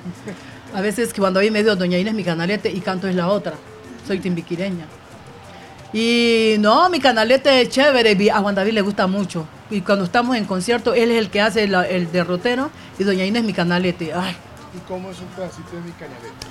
A 0.75 0.81
veces 0.81 1.11
cuando 1.15 1.39
hay 1.39 1.49
medio 1.49 1.75
Doña 1.75 1.97
Inés 1.97 2.13
mi 2.13 2.23
canalete 2.23 2.69
y 2.71 2.81
canto 2.81 3.07
es 3.07 3.15
la 3.15 3.29
otra. 3.29 3.53
Soy 4.05 4.19
timbiquireña. 4.19 4.85
Y 5.93 6.55
no, 6.59 6.89
mi 6.89 6.99
canalete 6.99 7.61
es 7.61 7.69
chévere, 7.69 8.15
a 8.31 8.39
Juan 8.41 8.53
David 8.55 8.73
le 8.73 8.81
gusta 8.81 9.07
mucho. 9.07 9.45
Y 9.71 9.81
cuando 9.81 10.05
estamos 10.05 10.35
en 10.35 10.45
concierto, 10.45 10.93
él 10.93 11.11
es 11.11 11.17
el 11.17 11.29
que 11.29 11.41
hace 11.41 11.67
la- 11.67 11.87
el 11.87 12.11
derrotero 12.11 12.69
y 12.99 13.03
Doña 13.03 13.25
Inés 13.25 13.43
mi 13.43 13.53
canalete. 13.53 14.13
Ay, 14.13 14.35
¿Y 14.75 14.79
cómo 14.87 15.09
es 15.09 15.19
un 15.19 15.25
pedacito 15.27 15.71
de 15.75 15.81
mi 15.81 15.91
canaleta? 15.93 16.47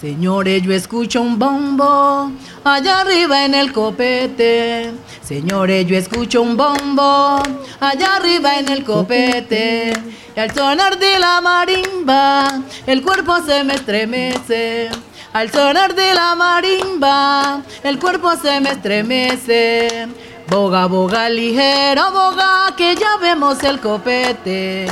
Señores, 0.00 0.62
yo 0.64 0.72
escucho 0.72 1.22
un 1.22 1.38
bombo 1.38 2.32
allá 2.64 3.02
arriba 3.02 3.44
en 3.44 3.54
el 3.54 3.72
copete. 3.72 4.90
Señores, 5.22 5.86
yo 5.86 5.96
escucho 5.96 6.42
un 6.42 6.56
bombo 6.56 7.40
allá 7.78 8.16
arriba 8.16 8.58
en 8.58 8.68
el 8.68 8.82
copete. 8.82 9.92
Y 10.34 10.40
al 10.40 10.52
sonar 10.52 10.98
de 10.98 11.18
la 11.20 11.40
marimba, 11.40 12.62
el 12.84 13.00
cuerpo 13.00 13.36
se 13.46 13.62
me 13.62 13.74
estremece. 13.74 14.90
Al 15.32 15.50
sonar 15.50 15.94
de 15.94 16.12
la 16.12 16.34
marimba, 16.34 17.62
el 17.82 17.98
cuerpo 17.98 18.36
se 18.36 18.60
me 18.60 18.72
estremece. 18.72 20.06
Boga, 20.46 20.84
boga, 20.84 21.30
ligero, 21.30 22.10
boga, 22.12 22.74
que 22.76 22.94
ya 22.94 23.16
vemos 23.18 23.62
el 23.62 23.80
copete. 23.80 24.86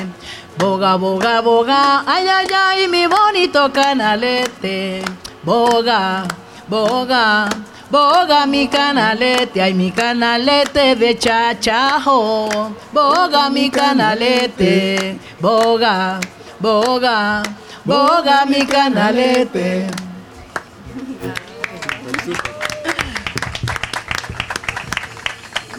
Boga, 0.57 0.97
boga, 0.97 1.43
boga, 1.43 2.05
ay, 2.07 2.27
ay, 2.27 2.47
ay, 2.57 2.89
mi 2.89 3.07
bonito 3.07 3.71
canalete. 3.71 5.03
Boga, 5.43 6.25
boga, 6.69 7.47
boga, 7.91 8.47
mi 8.47 8.67
canalete, 8.67 9.61
ay, 9.61 9.75
mi 9.75 9.93
canalete 9.93 10.97
de 10.97 11.19
chachajo. 11.19 12.49
Boga, 12.93 13.51
mi 13.51 13.69
canalete, 13.69 15.19
boga, 15.39 16.19
boga, 16.59 17.43
boga, 17.85 18.47
mi 18.47 18.65
canalete. 18.65 20.10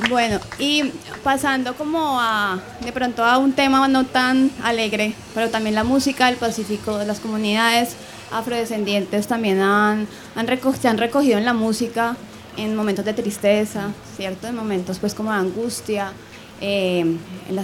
Bueno, 0.10 0.40
y 0.60 0.92
pasando 1.24 1.76
como 1.76 2.20
a 2.20 2.60
de 2.84 2.92
pronto 2.92 3.24
a 3.24 3.38
un 3.38 3.54
tema 3.54 3.88
no 3.88 4.06
tan 4.06 4.52
alegre, 4.64 5.14
pero 5.34 5.50
también 5.50 5.76
la 5.76 5.84
música 5.84 6.26
del 6.26 6.36
Pacífico, 6.38 7.00
las 7.06 7.20
comunidades 7.20 7.96
afrodescendientes 8.32 9.28
también 9.28 9.62
han, 9.62 10.08
han 10.36 10.48
reco- 10.48 10.76
se 10.76 10.88
han 10.88 10.98
recogido 10.98 11.38
en 11.38 11.46
la 11.46 11.54
música 11.54 12.16
en 12.58 12.76
momentos 12.76 13.06
de 13.06 13.14
tristeza, 13.14 13.90
¿cierto? 14.18 14.48
En 14.48 14.56
momentos 14.56 14.98
pues 15.00 15.14
como 15.14 15.32
de 15.32 15.38
angustia, 15.38 16.12
eh, 16.60 17.06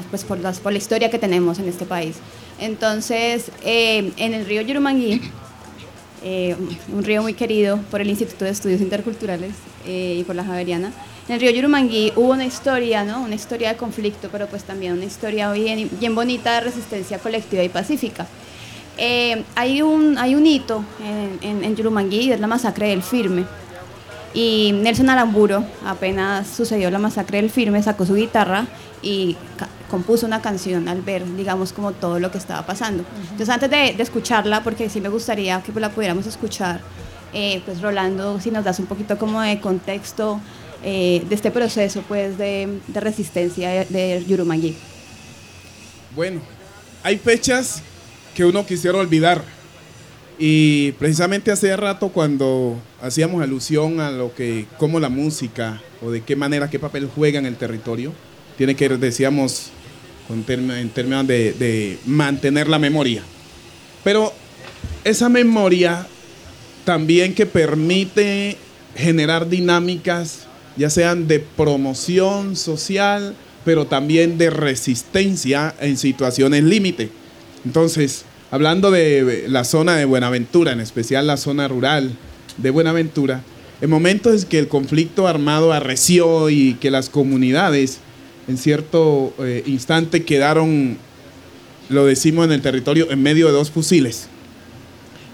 pues 0.09 0.23
por 0.23 0.39
la 0.39 0.77
historia 0.77 1.09
que 1.09 1.19
tenemos 1.19 1.59
en 1.59 1.67
este 1.67 1.85
país. 1.85 2.17
Entonces, 2.59 3.51
eh, 3.63 4.13
en 4.17 4.33
el 4.33 4.45
río 4.45 4.61
Yurumangui, 4.61 5.21
eh, 6.23 6.55
un 6.93 7.03
río 7.03 7.21
muy 7.21 7.33
querido 7.33 7.79
por 7.91 8.01
el 8.01 8.09
Instituto 8.09 8.45
de 8.45 8.51
Estudios 8.51 8.81
Interculturales 8.81 9.51
eh, 9.85 10.17
y 10.19 10.23
por 10.23 10.35
la 10.35 10.43
Javeriana. 10.43 10.91
En 11.27 11.35
el 11.35 11.41
río 11.41 11.51
Yurumangui 11.51 12.13
hubo 12.15 12.31
una 12.31 12.45
historia, 12.45 13.03
¿no? 13.03 13.21
Una 13.21 13.35
historia 13.35 13.73
de 13.73 13.77
conflicto, 13.77 14.29
pero 14.31 14.47
pues 14.47 14.63
también 14.63 14.93
una 14.93 15.05
historia 15.05 15.51
bien, 15.51 15.89
bien 15.99 16.15
bonita 16.15 16.53
de 16.55 16.61
resistencia 16.61 17.19
colectiva 17.19 17.63
y 17.63 17.69
pacífica. 17.69 18.25
Eh, 18.97 19.43
hay, 19.55 19.81
un, 19.81 20.17
hay 20.17 20.35
un 20.35 20.45
hito 20.45 20.83
en, 21.05 21.49
en, 21.49 21.63
en 21.63 21.75
Yurumangui 21.75 22.31
es 22.31 22.39
la 22.39 22.47
masacre 22.47 22.87
del 22.89 23.03
Firme. 23.03 23.45
Y 24.33 24.71
Nelson 24.73 25.09
Aramburo, 25.09 25.63
apenas 25.85 26.47
sucedió 26.47 26.91
la 26.91 26.99
masacre 26.99 27.41
del 27.41 27.49
Firme, 27.49 27.81
sacó 27.81 28.05
su 28.05 28.15
guitarra 28.15 28.67
y 29.01 29.35
compuso 29.89 30.25
una 30.25 30.41
canción 30.41 30.87
al 30.87 31.01
ver, 31.01 31.23
digamos, 31.35 31.73
como 31.73 31.91
todo 31.91 32.19
lo 32.19 32.31
que 32.31 32.37
estaba 32.37 32.65
pasando. 32.65 33.03
Entonces, 33.21 33.49
antes 33.49 33.69
de, 33.69 33.93
de 33.93 34.03
escucharla, 34.03 34.63
porque 34.63 34.89
sí 34.89 35.01
me 35.01 35.09
gustaría 35.09 35.61
que 35.61 35.71
pues, 35.71 35.81
la 35.81 35.89
pudiéramos 35.89 36.25
escuchar, 36.27 36.81
eh, 37.33 37.61
pues 37.65 37.81
Rolando, 37.81 38.39
si 38.39 38.51
nos 38.51 38.63
das 38.63 38.79
un 38.79 38.85
poquito 38.85 39.17
como 39.17 39.41
de 39.41 39.59
contexto 39.59 40.39
eh, 40.83 41.23
de 41.27 41.35
este 41.35 41.51
proceso, 41.51 42.03
pues, 42.07 42.37
de, 42.37 42.79
de 42.87 42.99
resistencia 42.99 43.69
de, 43.69 43.85
de 43.85 44.25
Yurumangui. 44.27 44.75
Bueno, 46.15 46.41
hay 47.03 47.17
fechas 47.17 47.81
que 48.35 48.45
uno 48.45 48.65
quisiera 48.65 48.97
olvidar. 48.97 49.43
Y 50.39 50.91
precisamente 50.93 51.51
hace 51.51 51.75
rato 51.75 52.09
cuando 52.09 52.79
hacíamos 53.01 53.41
alusión 53.41 53.99
a 53.99 54.11
lo 54.11 54.35
que, 54.35 54.67
cómo 54.77 54.99
la 54.99 55.09
música 55.09 55.81
o 55.99 56.11
de 56.11 56.21
qué 56.21 56.35
manera, 56.35 56.69
qué 56.69 56.77
papel 56.77 57.09
juega 57.13 57.39
en 57.39 57.47
el 57.47 57.55
territorio, 57.55 58.13
tiene 58.55 58.75
que, 58.75 58.87
decíamos, 58.87 59.71
en 60.29 60.89
términos 60.89 61.27
de, 61.27 61.97
mantener 62.05 62.67
la 62.67 62.79
memoria. 62.79 63.23
Pero 64.03 64.33
esa 65.03 65.29
memoria 65.29 66.07
también 66.85 67.33
que 67.33 67.45
permite 67.45 68.57
generar 68.95 69.49
dinámicas, 69.49 70.47
ya 70.75 70.89
sean 70.89 71.27
de 71.27 71.39
promoción 71.39 72.55
social, 72.55 73.35
pero 73.65 73.87
también 73.87 74.37
de 74.37 74.49
resistencia 74.49 75.75
en 75.79 75.97
situaciones 75.97 76.63
límite. 76.63 77.09
Entonces, 77.65 78.25
hablando 78.51 78.91
de 78.91 79.45
la 79.47 79.63
zona 79.63 79.97
de 79.97 80.05
Buenaventura, 80.05 80.71
en 80.71 80.79
especial 80.79 81.27
la 81.27 81.37
zona 81.37 81.67
rural 81.67 82.11
de 82.57 82.69
Buenaventura, 82.69 83.43
en 83.81 83.89
momentos 83.89 84.43
en 84.43 84.49
que 84.49 84.59
el 84.59 84.67
conflicto 84.67 85.27
armado 85.27 85.73
arreció 85.73 86.49
y 86.49 86.75
que 86.75 86.89
las 86.91 87.09
comunidades 87.09 87.99
en 88.47 88.57
cierto 88.57 89.33
eh, 89.39 89.63
instante 89.65 90.23
quedaron, 90.23 90.97
lo 91.89 92.05
decimos 92.05 92.45
en 92.45 92.53
el 92.53 92.61
territorio, 92.61 93.11
en 93.11 93.21
medio 93.21 93.47
de 93.47 93.53
dos 93.53 93.71
fusiles, 93.71 94.27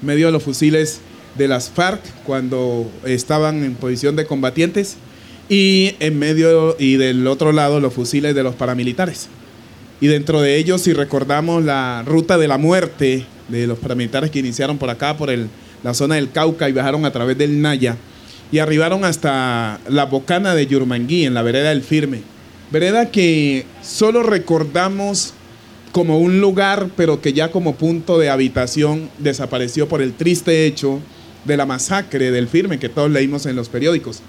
en 0.02 0.08
medio 0.08 0.28
de 0.28 0.32
los 0.32 0.43
fusiles 0.43 1.02
de 1.38 1.47
las 1.47 1.69
FARC 1.69 2.02
cuando 2.26 2.89
estaban 3.06 3.63
en 3.63 3.76
posición 3.76 4.15
de 4.15 4.26
combatientes 4.26 4.97
y 5.49 5.95
en 5.99 6.19
medio 6.19 6.76
y 6.80 6.95
del 6.95 7.28
otro 7.28 7.52
lado 7.52 7.80
los 7.80 7.93
fusiles 7.93 8.36
de 8.36 8.43
los 8.43 8.56
paramilitares. 8.56 9.28
Y 10.02 10.08
dentro 10.08 10.41
de 10.41 10.58
ellos, 10.58 10.82
si 10.82 10.93
recordamos 10.93 11.63
la 11.63 12.04
ruta 12.06 12.38
de 12.38 12.47
la 12.47 12.58
muerte 12.58 13.26
de 13.47 13.67
los 13.67 13.80
paramilitares 13.80 14.32
que 14.32 14.39
iniciaron 14.39 14.78
por 14.78 14.89
acá, 14.89 15.17
por 15.17 15.30
la 15.84 15.93
zona 15.93 16.15
del 16.15 16.32
Cauca 16.32 16.67
y 16.67 16.73
viajaron 16.73 17.06
a 17.06 17.12
través 17.12 17.38
del 17.38 17.62
Naya 17.62 17.97
y 18.52 18.60
arribaron 18.60 19.06
hasta 19.06 19.80
la 19.89 20.06
bocana 20.06 20.54
de 20.54 20.67
Yurmangui, 20.67 21.26
en 21.26 21.34
la 21.34 21.41
vereda 21.41 21.69
del 21.69 21.82
Firme. 21.82 22.21
Vereda 22.73 23.12
que 23.12 23.65
solo 23.83 24.23
recordamos 24.23 25.36
como 25.91 26.17
un 26.17 26.41
lugar, 26.41 26.89
pero 26.97 27.21
que 27.21 27.31
ya 27.31 27.51
como 27.51 27.75
punto 27.75 28.17
de 28.17 28.31
habitación 28.31 29.12
desapareció 29.19 29.88
por 29.88 30.01
el 30.01 30.13
triste 30.13 30.65
hecho 30.65 30.99
de 31.45 31.55
la 31.55 31.67
masacre 31.67 32.31
del 32.31 32.47
Firme 32.47 32.79
que 32.79 32.89
todos 32.89 33.12
leímos 33.12 33.45
en 33.45 33.55
los 33.55 33.69
periódicos. 33.69 34.21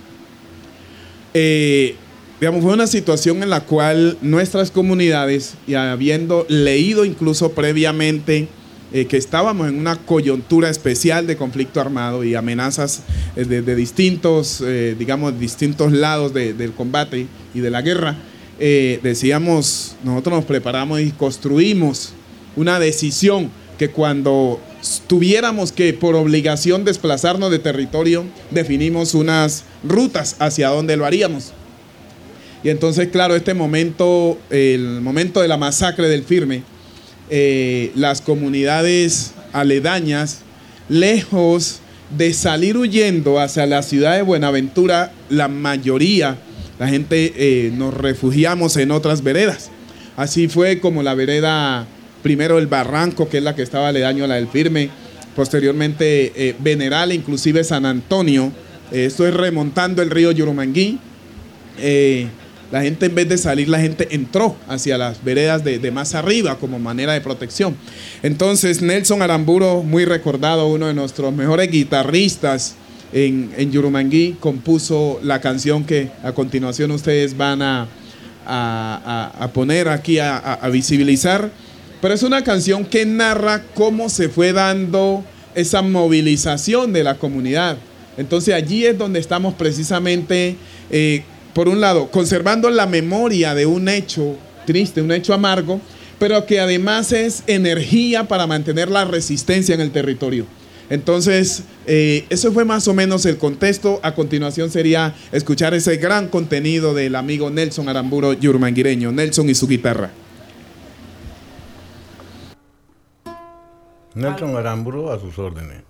Eh, 1.33 1.94
digamos, 2.38 2.62
fue 2.62 2.74
una 2.74 2.87
situación 2.87 3.42
en 3.42 3.48
la 3.48 3.61
cual 3.61 4.18
nuestras 4.20 4.70
comunidades, 4.70 5.54
y 5.66 5.72
habiendo 5.72 6.44
leído 6.50 7.07
incluso 7.07 7.52
previamente 7.52 8.48
eh, 8.92 9.07
que 9.07 9.16
estábamos 9.16 9.70
en 9.70 9.78
una 9.78 9.96
coyuntura 9.96 10.68
especial 10.68 11.26
de 11.26 11.38
conflicto 11.38 11.80
armado 11.80 12.22
y 12.24 12.35
amenazas 12.35 13.04
eh, 13.37 13.46
de, 13.46 13.74
distintos, 13.74 14.62
eh, 14.62 14.94
digamos, 14.98 15.40
distintos 15.40 15.92
lados 15.92 16.35
de- 16.35 16.52
del 16.52 16.72
combate 16.72 17.26
y 17.54 17.61
de 17.61 17.70
la 17.70 17.80
guerra, 17.80 18.16
eh, 18.58 19.00
decíamos, 19.02 19.96
nosotros 20.04 20.36
nos 20.36 20.44
preparamos 20.44 21.00
y 21.00 21.10
construimos 21.10 22.12
una 22.56 22.78
decisión 22.78 23.50
que 23.78 23.90
cuando 23.90 24.60
tuviéramos 25.06 25.72
que 25.72 25.92
por 25.92 26.14
obligación 26.14 26.84
desplazarnos 26.84 27.50
de 27.50 27.58
territorio, 27.58 28.24
definimos 28.50 29.14
unas 29.14 29.64
rutas 29.82 30.36
hacia 30.38 30.68
donde 30.68 30.96
lo 30.96 31.04
haríamos. 31.04 31.52
Y 32.62 32.70
entonces, 32.70 33.08
claro, 33.08 33.36
este 33.36 33.54
momento, 33.54 34.38
el 34.50 35.00
momento 35.00 35.42
de 35.42 35.48
la 35.48 35.56
masacre 35.56 36.08
del 36.08 36.22
firme, 36.24 36.62
eh, 37.30 37.90
las 37.94 38.20
comunidades 38.20 39.32
aledañas, 39.52 40.40
lejos 40.88 41.80
de 42.16 42.32
salir 42.32 42.76
huyendo 42.76 43.40
hacia 43.40 43.66
la 43.66 43.82
ciudad 43.82 44.16
de 44.16 44.22
Buenaventura, 44.22 45.12
la 45.28 45.48
mayoría, 45.48 46.38
la 46.78 46.88
gente 46.88 47.32
eh, 47.37 47.70
nos 47.72 47.94
refugiamos 47.94 48.76
en 48.76 48.90
otras 48.90 49.22
veredas. 49.22 49.70
Así 50.16 50.48
fue 50.48 50.80
como 50.80 51.02
la 51.02 51.14
vereda, 51.14 51.87
primero 52.22 52.58
el 52.58 52.66
Barranco, 52.66 53.28
que 53.28 53.38
es 53.38 53.44
la 53.44 53.54
que 53.54 53.62
estaba 53.62 53.88
aledaño 53.88 54.24
a 54.24 54.28
la 54.28 54.37
del 54.37 54.48
firme, 54.48 54.90
posteriormente 55.34 56.32
eh, 56.37 56.56
Veneral, 56.58 57.12
inclusive 57.12 57.64
San 57.64 57.84
Antonio. 57.84 58.52
Eh, 58.92 59.06
esto 59.06 59.26
es 59.26 59.34
remontando 59.34 60.02
el 60.02 60.10
río 60.10 60.30
Yurumangui. 60.30 60.98
Eh, 61.78 62.28
la 62.70 62.82
gente 62.82 63.06
en 63.06 63.14
vez 63.14 63.28
de 63.28 63.38
salir, 63.38 63.68
la 63.68 63.80
gente 63.80 64.08
entró 64.12 64.56
hacia 64.68 64.98
las 64.98 65.22
veredas 65.22 65.64
de, 65.64 65.78
de 65.78 65.90
más 65.90 66.14
arriba 66.14 66.58
como 66.58 66.78
manera 66.78 67.12
de 67.12 67.20
protección. 67.20 67.76
Entonces 68.22 68.82
Nelson 68.82 69.22
Aramburo, 69.22 69.82
muy 69.82 70.04
recordado, 70.04 70.66
uno 70.66 70.87
de 70.87 70.94
nuestros 70.94 71.32
mejores 71.32 71.70
guitarristas 71.70 72.76
en, 73.14 73.53
en 73.57 73.72
Yurumangui, 73.72 74.37
compuso 74.40 75.18
la 75.22 75.40
canción 75.40 75.85
que 75.85 76.11
a 76.22 76.33
continuación 76.33 76.90
ustedes 76.90 77.35
van 77.37 77.62
a, 77.62 77.87
a- 78.46 79.33
a- 79.38 79.48
poner 79.53 79.88
aquí, 79.88 80.18
a 80.18 80.68
visibilizar. 80.70 81.50
Pero 82.03 82.12
es 82.12 82.22
una 82.22 82.44
canción 82.44 82.85
que 82.85 83.07
narra 83.07 83.62
cómo 83.72 84.11
se 84.11 84.29
fue 84.29 84.53
dando 84.53 85.24
esa 85.55 85.81
movilización 85.81 86.92
de 86.92 87.03
la 87.05 87.14
comunidad. 87.14 87.79
Entonces 88.18 88.53
allí 88.55 88.85
es 88.85 88.98
donde 88.98 89.20
estamos 89.20 89.55
precisamente, 89.55 90.57
eh, 90.90 91.22
por 91.55 91.68
un 91.68 91.81
lado, 91.81 92.11
conservando 92.11 92.68
la 92.68 92.87
memoria 92.87 93.55
de 93.55 93.64
un 93.66 93.88
hecho 93.88 94.37
triste, 94.66 95.00
un 95.00 95.12
hecho 95.12 95.33
amargo, 95.33 95.81
pero 96.18 96.44
que 96.46 96.61
además 96.61 97.12
es 97.12 97.42
energía 97.46 98.24
para 98.29 98.46
mantener 98.46 98.90
la 98.90 99.05
resistencia 99.05 99.74
en 99.74 99.81
el 99.81 99.90
territorio. 99.90 100.46
Entonces, 100.90 101.64
eh, 101.87 102.27
eso 102.31 102.53
fue 102.53 102.64
más 102.64 102.87
o 102.88 102.94
menos 102.94 103.25
el 103.27 103.38
contexto. 103.38 104.01
A 104.03 104.14
continuación 104.14 104.70
sería 104.70 105.14
escuchar 105.33 105.75
ese 105.75 105.97
gran 105.97 106.29
contenido 106.29 106.94
del 106.94 107.14
amigo 107.16 107.51
Nelson 107.51 107.88
Aramburo 107.88 108.33
Yurmanguireño, 108.33 109.12
Nelson 109.12 109.49
y 109.49 109.55
su 109.55 109.66
guitarra. 109.66 110.11
Nelson 114.14 114.57
Aramburo 114.57 115.12
a 115.12 115.18
sus 115.18 115.38
órdenes. 115.38 115.83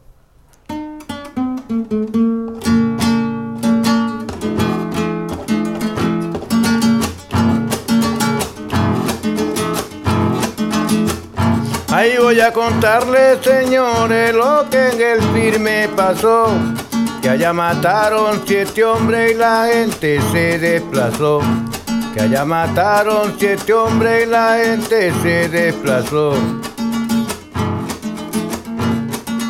Voy 12.34 12.40
a 12.40 12.52
contarles, 12.52 13.38
señores, 13.44 14.34
lo 14.34 14.68
que 14.68 14.88
en 14.88 15.00
el 15.00 15.22
firme 15.32 15.88
pasó. 15.94 16.48
Que 17.22 17.28
allá 17.28 17.52
mataron 17.52 18.42
siete 18.44 18.84
hombres 18.84 19.32
y 19.32 19.34
la 19.36 19.68
gente 19.72 20.20
se 20.32 20.58
desplazó. 20.58 21.40
Que 22.12 22.22
allá 22.22 22.44
mataron 22.44 23.34
siete 23.38 23.72
hombres 23.72 24.26
y 24.26 24.30
la 24.30 24.56
gente 24.56 25.12
se 25.22 25.48
desplazó. 25.48 26.34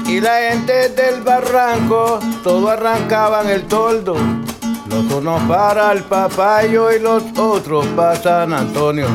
Y 0.06 0.20
la 0.20 0.50
gente 0.50 0.90
del 0.90 1.22
barranco, 1.22 2.20
todo 2.42 2.68
arrancaban 2.68 3.48
el 3.48 3.62
toldo. 3.62 4.14
Los 4.90 5.10
unos 5.10 5.42
para 5.44 5.90
el 5.92 6.02
papayo 6.02 6.92
y 6.92 7.00
los 7.00 7.22
otros 7.38 7.86
para 7.96 8.16
San 8.16 8.52
Antonio. 8.52 9.06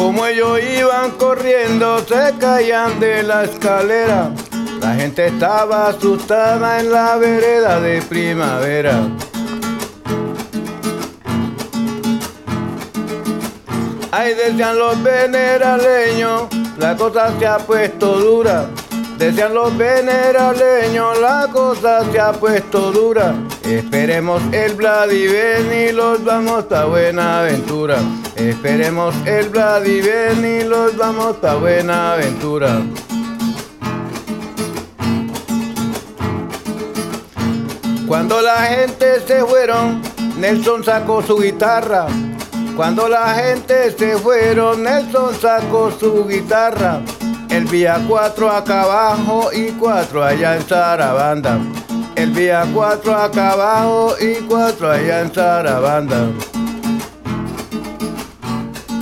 Como 0.00 0.24
ellos 0.24 0.58
iban 0.62 1.10
corriendo, 1.18 1.98
se 1.98 2.34
caían 2.38 2.98
de 3.00 3.22
la 3.22 3.44
escalera. 3.44 4.30
La 4.80 4.94
gente 4.94 5.26
estaba 5.26 5.88
asustada 5.88 6.80
en 6.80 6.90
la 6.90 7.16
vereda 7.16 7.78
de 7.80 8.00
primavera. 8.00 8.98
Ay, 14.10 14.32
decían 14.32 14.78
los 14.78 15.02
veneraleños, 15.02 16.44
la 16.78 16.96
cosa 16.96 17.38
se 17.38 17.46
ha 17.46 17.58
puesto 17.58 18.18
dura. 18.18 18.70
Decían 19.18 19.52
los 19.52 19.76
veneraleños, 19.76 21.20
la 21.20 21.46
cosa 21.52 22.10
se 22.10 22.18
ha 22.18 22.32
puesto 22.32 22.90
dura. 22.90 23.34
Esperemos 23.64 24.42
el 24.52 24.74
Vladiven 24.74 25.88
y 25.88 25.92
los 25.92 26.24
vamos 26.24 26.70
a 26.72 26.86
Buenaventura. 26.86 27.98
Esperemos 28.34 29.14
el 29.26 29.48
Vladiven 29.50 30.44
y 30.44 30.64
los 30.64 30.96
vamos 30.96 31.36
a 31.44 31.54
Buenaventura. 31.54 32.80
Cuando 38.08 38.40
la 38.40 38.56
gente 38.64 39.20
se 39.20 39.44
fueron, 39.44 40.02
Nelson 40.38 40.82
sacó 40.82 41.22
su 41.22 41.38
guitarra. 41.38 42.06
Cuando 42.74 43.08
la 43.08 43.34
gente 43.34 43.90
se 43.96 44.16
fueron, 44.16 44.82
Nelson 44.82 45.34
sacó 45.40 45.92
su 45.92 46.26
guitarra. 46.26 47.02
El 47.50 47.66
vía 47.66 48.00
cuatro 48.08 48.50
acá 48.50 48.82
abajo 48.82 49.50
y 49.52 49.72
cuatro 49.72 50.24
allá 50.24 50.56
en 50.56 50.66
Sarabanda. 50.66 51.58
El 52.20 52.32
vía 52.32 52.66
cuatro 52.74 53.16
acá 53.16 53.52
abajo 53.52 54.14
y 54.20 54.34
cuatro 54.42 54.90
allá 54.90 55.22
en 55.22 55.32
Sarabanda. 55.32 56.28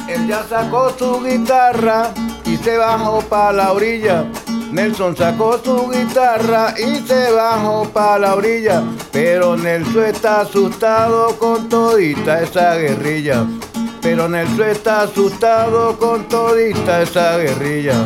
Él 0.09 0.29
ya 0.29 0.45
sacó 0.49 0.95
su 0.97 1.21
guitarra 1.25 2.13
y 2.45 2.57
se 2.59 2.77
bajó 2.77 3.21
pa' 3.23 3.53
la 3.53 3.73
orilla. 3.73 4.25
Nelson 4.71 5.17
sacó 5.17 5.59
su 5.59 5.91
guitarra 5.91 6.73
y 6.79 7.01
se 7.09 7.33
bajó 7.33 7.89
pa' 7.89 8.21
la 8.21 8.37
orilla. 8.37 8.85
Pero 9.11 9.57
Nelson 9.57 10.05
está 10.05 10.43
asustado 10.43 11.37
con 11.41 11.69
todita 11.69 12.41
esa 12.41 12.77
guerrilla. 12.77 13.45
Pero 14.01 14.29
Nelson 14.29 14.69
está 14.69 15.01
asustado 15.03 15.99
con 15.99 16.29
todita 16.29 17.03
esa 17.03 17.37
guerrilla. 17.37 17.97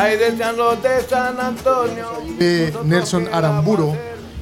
Decían 0.00 0.56
los 0.56 0.82
de 0.82 1.02
San 1.02 1.38
Antonio. 1.38 2.08
de 2.38 2.74
Nelson 2.84 3.28
Aramburo, 3.32 3.94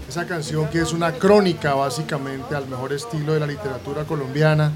esa 0.08 0.24
canción 0.24 0.68
que 0.68 0.80
es 0.80 0.92
una 0.92 1.12
crónica 1.12 1.74
básicamente 1.74 2.54
al 2.54 2.68
mejor 2.68 2.92
estilo 2.92 3.34
de 3.34 3.40
la 3.40 3.46
literatura 3.46 4.04
colombiana, 4.04 4.70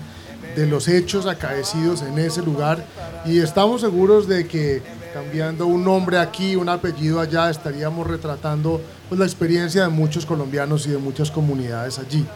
de 0.56 0.66
los 0.66 0.88
hechos 0.88 1.26
acaecidos 1.26 2.02
en 2.02 2.18
ese 2.18 2.42
lugar 2.42 2.84
y 3.24 3.38
estamos 3.38 3.80
seguros 3.80 4.26
de 4.26 4.46
que 4.46 4.82
cambiando 5.14 5.66
un 5.66 5.84
nombre 5.84 6.18
aquí, 6.18 6.56
un 6.56 6.68
apellido 6.68 7.20
allá, 7.20 7.48
estaríamos 7.48 8.06
retratando 8.06 8.80
pues, 9.08 9.18
la 9.18 9.24
experiencia 9.24 9.84
de 9.84 9.88
muchos 9.88 10.26
colombianos 10.26 10.86
y 10.86 10.90
de 10.90 10.98
muchas 10.98 11.30
comunidades 11.30 12.00
allí. 12.00 12.26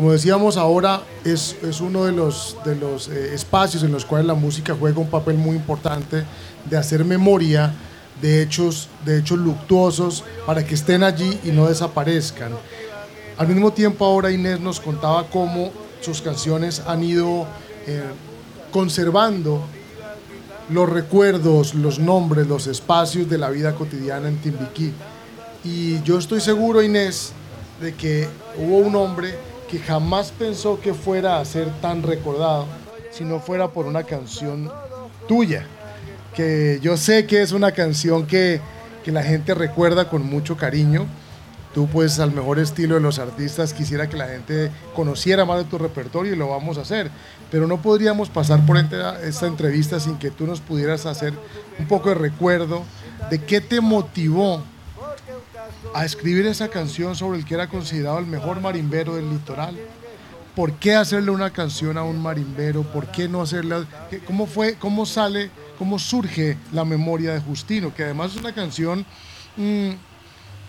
Como 0.00 0.12
decíamos 0.12 0.56
ahora, 0.56 1.02
es, 1.26 1.58
es 1.62 1.82
uno 1.82 2.06
de 2.06 2.12
los, 2.12 2.56
de 2.64 2.74
los 2.74 3.08
eh, 3.08 3.34
espacios 3.34 3.82
en 3.82 3.92
los 3.92 4.06
cuales 4.06 4.26
la 4.26 4.32
música 4.32 4.74
juega 4.74 4.98
un 4.98 5.10
papel 5.10 5.36
muy 5.36 5.54
importante 5.54 6.24
de 6.64 6.76
hacer 6.78 7.04
memoria 7.04 7.74
de 8.22 8.40
hechos, 8.40 8.88
de 9.04 9.18
hechos 9.18 9.38
luctuosos 9.38 10.24
para 10.46 10.64
que 10.64 10.74
estén 10.74 11.02
allí 11.02 11.38
y 11.44 11.50
no 11.50 11.68
desaparezcan. 11.68 12.52
Al 13.36 13.48
mismo 13.48 13.74
tiempo 13.74 14.06
ahora 14.06 14.30
Inés 14.30 14.58
nos 14.58 14.80
contaba 14.80 15.26
cómo 15.28 15.70
sus 16.00 16.22
canciones 16.22 16.80
han 16.86 17.04
ido 17.04 17.46
eh, 17.86 18.00
conservando 18.70 19.62
los 20.70 20.88
recuerdos, 20.88 21.74
los 21.74 21.98
nombres, 21.98 22.46
los 22.46 22.68
espacios 22.68 23.28
de 23.28 23.36
la 23.36 23.50
vida 23.50 23.74
cotidiana 23.74 24.28
en 24.28 24.38
Timbiquí. 24.38 24.94
Y 25.62 26.02
yo 26.04 26.16
estoy 26.16 26.40
seguro, 26.40 26.82
Inés, 26.82 27.34
de 27.82 27.94
que 27.94 28.26
hubo 28.56 28.78
un 28.78 28.96
hombre 28.96 29.49
que 29.70 29.78
jamás 29.78 30.32
pensó 30.32 30.80
que 30.80 30.94
fuera 30.94 31.38
a 31.38 31.44
ser 31.44 31.68
tan 31.80 32.02
recordado 32.02 32.66
si 33.10 33.24
no 33.24 33.38
fuera 33.40 33.68
por 33.68 33.86
una 33.86 34.02
canción 34.02 34.70
tuya, 35.28 35.64
que 36.34 36.80
yo 36.82 36.96
sé 36.96 37.26
que 37.26 37.42
es 37.42 37.52
una 37.52 37.72
canción 37.72 38.26
que, 38.26 38.60
que 39.04 39.12
la 39.12 39.22
gente 39.22 39.54
recuerda 39.54 40.08
con 40.08 40.24
mucho 40.24 40.56
cariño. 40.56 41.06
Tú 41.74 41.86
pues 41.86 42.18
al 42.18 42.32
mejor 42.32 42.58
estilo 42.58 42.96
de 42.96 43.00
los 43.00 43.20
artistas 43.20 43.72
quisiera 43.72 44.08
que 44.08 44.16
la 44.16 44.26
gente 44.26 44.72
conociera 44.94 45.44
más 45.44 45.58
de 45.58 45.64
tu 45.64 45.78
repertorio 45.78 46.32
y 46.32 46.36
lo 46.36 46.48
vamos 46.48 46.78
a 46.78 46.80
hacer. 46.80 47.10
Pero 47.52 47.68
no 47.68 47.80
podríamos 47.80 48.28
pasar 48.28 48.66
por 48.66 48.76
esta 48.76 49.46
entrevista 49.46 50.00
sin 50.00 50.18
que 50.18 50.32
tú 50.32 50.48
nos 50.48 50.60
pudieras 50.60 51.06
hacer 51.06 51.32
un 51.78 51.86
poco 51.86 52.08
de 52.08 52.16
recuerdo 52.16 52.82
de 53.30 53.38
qué 53.38 53.60
te 53.60 53.80
motivó 53.80 54.64
a 55.94 56.04
escribir 56.04 56.46
esa 56.46 56.68
canción 56.68 57.16
sobre 57.16 57.38
el 57.38 57.44
que 57.44 57.54
era 57.54 57.68
considerado 57.68 58.18
el 58.18 58.26
mejor 58.26 58.60
marimbero 58.60 59.16
del 59.16 59.30
litoral. 59.30 59.76
¿Por 60.54 60.74
qué 60.74 60.94
hacerle 60.94 61.30
una 61.30 61.50
canción 61.50 61.96
a 61.96 62.02
un 62.02 62.20
marimbero? 62.20 62.82
¿Por 62.82 63.06
qué 63.08 63.28
no 63.28 63.42
hacerle? 63.42 63.84
¿Cómo 64.26 64.46
fue? 64.46 64.74
¿Cómo 64.74 65.06
sale? 65.06 65.50
¿Cómo 65.78 65.98
surge 65.98 66.56
la 66.72 66.84
memoria 66.84 67.32
de 67.32 67.40
Justino? 67.40 67.94
Que 67.94 68.04
además 68.04 68.32
es 68.32 68.40
una 68.40 68.52
canción 68.52 69.06
mm, 69.56 69.90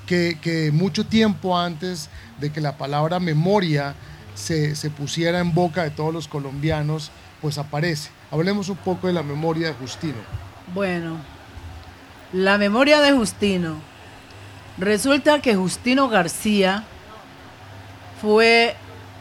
que, 0.05 0.71
mucho 0.73 1.05
tiempo 1.05 1.57
antes 1.57 2.09
de 2.39 2.51
que 2.51 2.61
la 2.61 2.77
palabra 2.77 3.19
memoria 3.19 3.95
se 4.35 4.89
pusiera 4.97 5.39
en 5.39 5.53
boca 5.53 5.83
de 5.83 5.89
todos 5.89 6.13
los 6.13 6.27
colombianos, 6.27 7.11
pues 7.41 7.57
aparece. 7.57 8.11
Hablemos 8.29 8.69
un 8.69 8.77
poco 8.77 9.07
de 9.07 9.13
la 9.13 9.23
memoria 9.23 9.67
de 9.67 9.73
Justino. 9.73 10.15
Bueno, 10.73 11.17
la 12.31 12.57
memoria 12.57 13.01
de 13.01 13.11
Justino. 13.11 13.90
Resulta 14.77 15.39
que 15.41 15.55
Justino 15.55 16.09
García 16.09 16.83
fue 18.21 18.75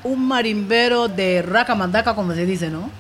un 0.05 0.27
marimbero 0.27 1.09
de 1.09 1.43
raca 1.43 1.75
mandaca, 1.75 2.15
como 2.15 2.33
se 2.35 2.47
dice, 2.47 2.71
¿no? 2.71 2.91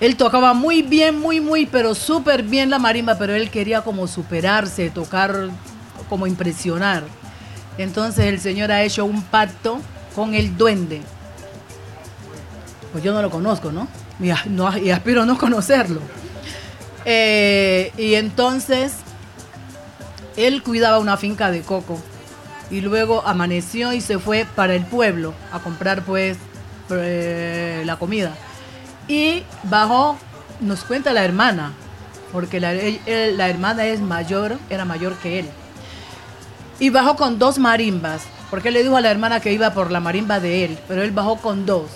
Él 0.00 0.16
tocaba 0.16 0.52
muy 0.54 0.82
bien, 0.82 1.18
muy, 1.18 1.40
muy, 1.40 1.66
pero 1.66 1.94
súper 1.94 2.42
bien 2.42 2.70
la 2.70 2.78
marimba, 2.78 3.16
pero 3.18 3.34
él 3.34 3.50
quería 3.50 3.82
como 3.82 4.06
superarse, 4.06 4.90
tocar, 4.90 5.48
como 6.08 6.26
impresionar. 6.26 7.04
Entonces 7.78 8.26
el 8.26 8.40
señor 8.40 8.72
ha 8.72 8.82
hecho 8.82 9.04
un 9.04 9.22
pacto 9.22 9.80
con 10.14 10.34
el 10.34 10.56
duende. 10.56 11.02
Pues 12.90 13.04
yo 13.04 13.12
no 13.12 13.22
lo 13.22 13.30
conozco, 13.30 13.70
¿no? 13.70 13.86
Y, 14.20 14.30
a- 14.30 14.42
no- 14.46 14.76
y 14.76 14.90
aspiro 14.90 15.22
a 15.22 15.26
no 15.26 15.38
conocerlo. 15.38 16.00
Eh, 17.04 17.92
y 17.96 18.14
entonces 18.14 18.92
él 20.36 20.62
cuidaba 20.62 20.98
una 20.98 21.16
finca 21.16 21.50
de 21.50 21.62
coco 21.62 21.98
y 22.70 22.80
luego 22.80 23.22
amaneció 23.26 23.92
y 23.92 24.00
se 24.00 24.18
fue 24.18 24.46
para 24.56 24.74
el 24.74 24.86
pueblo 24.86 25.34
a 25.52 25.58
comprar 25.58 26.02
pues 26.02 26.38
eh, 26.90 27.82
la 27.84 27.96
comida. 27.96 28.32
Y 29.08 29.42
bajó, 29.64 30.16
nos 30.60 30.84
cuenta 30.84 31.12
la 31.12 31.24
hermana, 31.24 31.72
porque 32.32 32.60
la, 32.60 32.72
hermana 32.72 33.84
es 33.86 34.00
mayor, 34.00 34.56
era 34.70 34.84
mayor 34.84 35.14
que 35.16 35.40
él. 35.40 35.48
Y 36.80 36.88
bajó 36.90 37.16
con 37.16 37.38
dos 37.38 37.58
marimbas, 37.58 38.22
porque 38.50 38.70
le 38.70 38.82
dijo 38.82 38.96
a 38.96 39.02
la 39.02 39.10
hermana 39.10 39.40
que 39.40 39.52
iba 39.52 39.74
por 39.74 39.90
la 39.90 40.00
marimba 40.00 40.40
de 40.40 40.64
él, 40.64 40.78
pero 40.88 41.02
él 41.02 41.10
bajó 41.10 41.36
con 41.36 41.66
dos. 41.66 41.90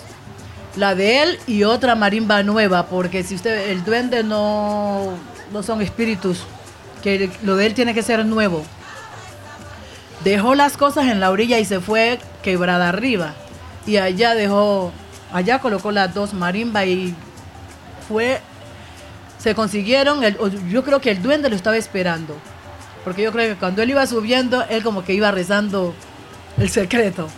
La 0.75 0.93
de 0.93 1.23
él 1.23 1.39
y 1.47 1.63
otra 1.63 1.95
marimba 1.95 2.43
nueva, 2.43 2.85
porque 2.85 3.23
si 3.23 3.33
usted, 3.33 3.71
el 3.71 3.83
duende 3.83 4.23
no, 4.23 5.09
no 5.51 5.63
son 5.63 5.81
espíritus, 5.81 6.43
lo 7.43 7.55
de 7.55 7.65
él 7.65 7.73
tiene 7.73 7.93
que 7.93 8.01
ser 8.03 8.25
nuevo. 8.25 8.63
Dejó 10.23 10.55
las 10.55 10.77
cosas 10.77 11.05
en 11.07 11.19
la 11.19 11.31
orilla 11.31 11.59
y 11.59 11.65
se 11.65 11.79
fue 11.79 12.19
quebrada 12.43 12.89
arriba. 12.89 13.33
Y 13.85 13.97
allá 13.97 14.35
dejó, 14.35 14.91
allá 15.31 15.59
colocó 15.59 15.91
las 15.91 16.13
dos 16.13 16.33
marimbas 16.33 16.85
y 16.87 17.15
fue, 18.07 18.41
se 19.37 19.55
consiguieron, 19.55 20.23
el- 20.23 20.37
yo 20.69 20.83
creo 20.83 20.99
que 20.99 21.11
el 21.11 21.21
duende 21.21 21.49
lo 21.49 21.55
estaba 21.55 21.77
esperando. 21.77 22.35
Porque 23.03 23.21
yo 23.23 23.31
creo 23.31 23.53
que 23.53 23.59
cuando 23.59 23.81
él 23.81 23.91
iba 23.91 24.05
subiendo, 24.05 24.65
él 24.69 24.83
como 24.83 25.03
que 25.05 25.13
iba 25.13 25.31
rezando 25.31 25.93
el 26.57 26.69
secreto. 26.69 27.29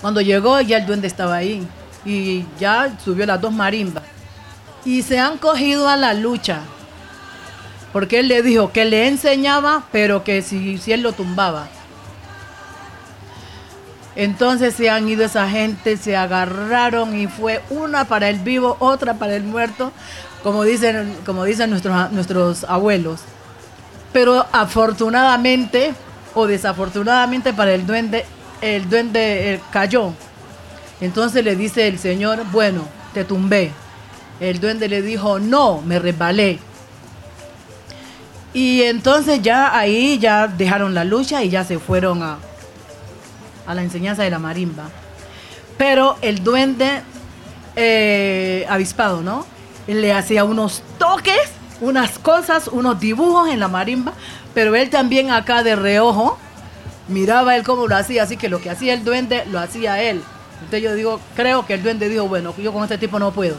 Cuando 0.00 0.20
llegó, 0.20 0.60
ya 0.60 0.78
el 0.78 0.86
duende 0.86 1.06
estaba 1.08 1.34
ahí. 1.36 1.66
Y 2.04 2.46
ya 2.58 2.96
subió 3.04 3.26
las 3.26 3.40
dos 3.40 3.52
marimbas. 3.52 4.04
Y 4.84 5.02
se 5.02 5.18
han 5.18 5.36
cogido 5.36 5.88
a 5.88 5.96
la 5.96 6.14
lucha. 6.14 6.60
Porque 7.98 8.20
él 8.20 8.28
le 8.28 8.44
dijo 8.44 8.70
que 8.70 8.84
le 8.84 9.08
enseñaba, 9.08 9.82
pero 9.90 10.22
que 10.22 10.40
si, 10.40 10.80
él 10.86 11.02
lo 11.02 11.14
tumbaba. 11.14 11.66
Entonces 14.14 14.76
se 14.76 14.88
han 14.88 15.08
ido 15.08 15.24
esa 15.24 15.50
gente, 15.50 15.96
se 15.96 16.16
agarraron 16.16 17.18
y 17.18 17.26
fue 17.26 17.60
una 17.70 18.04
para 18.04 18.28
el 18.28 18.38
vivo, 18.38 18.76
otra 18.78 19.14
para 19.14 19.34
el 19.34 19.42
muerto, 19.42 19.90
como 20.44 20.62
dicen, 20.62 21.12
como 21.26 21.42
dicen 21.42 21.70
nuestros, 21.70 22.12
nuestros 22.12 22.62
abuelos. 22.68 23.22
Pero 24.12 24.46
afortunadamente 24.52 25.92
o 26.36 26.46
desafortunadamente 26.46 27.52
para 27.52 27.74
el 27.74 27.84
duende, 27.84 28.24
el 28.60 28.88
duende 28.88 29.54
eh, 29.54 29.60
cayó. 29.72 30.12
Entonces 31.00 31.42
le 31.42 31.56
dice 31.56 31.88
el 31.88 31.98
Señor, 31.98 32.44
bueno, 32.52 32.82
te 33.12 33.24
tumbé. 33.24 33.72
El 34.38 34.60
duende 34.60 34.88
le 34.88 35.02
dijo, 35.02 35.40
no, 35.40 35.82
me 35.82 35.98
resbalé. 35.98 36.60
Y 38.54 38.82
entonces 38.82 39.42
ya 39.42 39.76
ahí 39.76 40.18
ya 40.18 40.48
dejaron 40.48 40.94
la 40.94 41.04
lucha 41.04 41.42
y 41.42 41.50
ya 41.50 41.64
se 41.64 41.78
fueron 41.78 42.22
a, 42.22 42.38
a 43.66 43.74
la 43.74 43.82
enseñanza 43.82 44.22
de 44.22 44.30
la 44.30 44.38
marimba. 44.38 44.84
Pero 45.76 46.16
el 46.22 46.42
duende 46.42 47.02
eh, 47.76 48.66
avispado, 48.68 49.22
¿no? 49.22 49.46
Le 49.86 50.12
hacía 50.12 50.44
unos 50.44 50.82
toques, 50.98 51.50
unas 51.80 52.18
cosas, 52.18 52.68
unos 52.68 52.98
dibujos 52.98 53.48
en 53.50 53.60
la 53.60 53.68
marimba, 53.68 54.12
pero 54.54 54.74
él 54.74 54.90
también 54.90 55.30
acá 55.30 55.62
de 55.62 55.76
reojo 55.76 56.38
miraba 57.06 57.56
él 57.56 57.62
cómo 57.62 57.86
lo 57.86 57.96
hacía, 57.96 58.24
así 58.24 58.36
que 58.36 58.48
lo 58.48 58.60
que 58.60 58.70
hacía 58.70 58.94
el 58.94 59.04
duende 59.04 59.44
lo 59.46 59.60
hacía 59.60 60.02
él. 60.02 60.22
Entonces 60.54 60.82
yo 60.82 60.94
digo, 60.94 61.20
creo 61.36 61.64
que 61.66 61.74
el 61.74 61.82
duende 61.82 62.08
dijo, 62.08 62.26
bueno, 62.26 62.54
yo 62.58 62.72
con 62.72 62.82
este 62.82 62.98
tipo 62.98 63.18
no 63.18 63.30
puedo. 63.30 63.56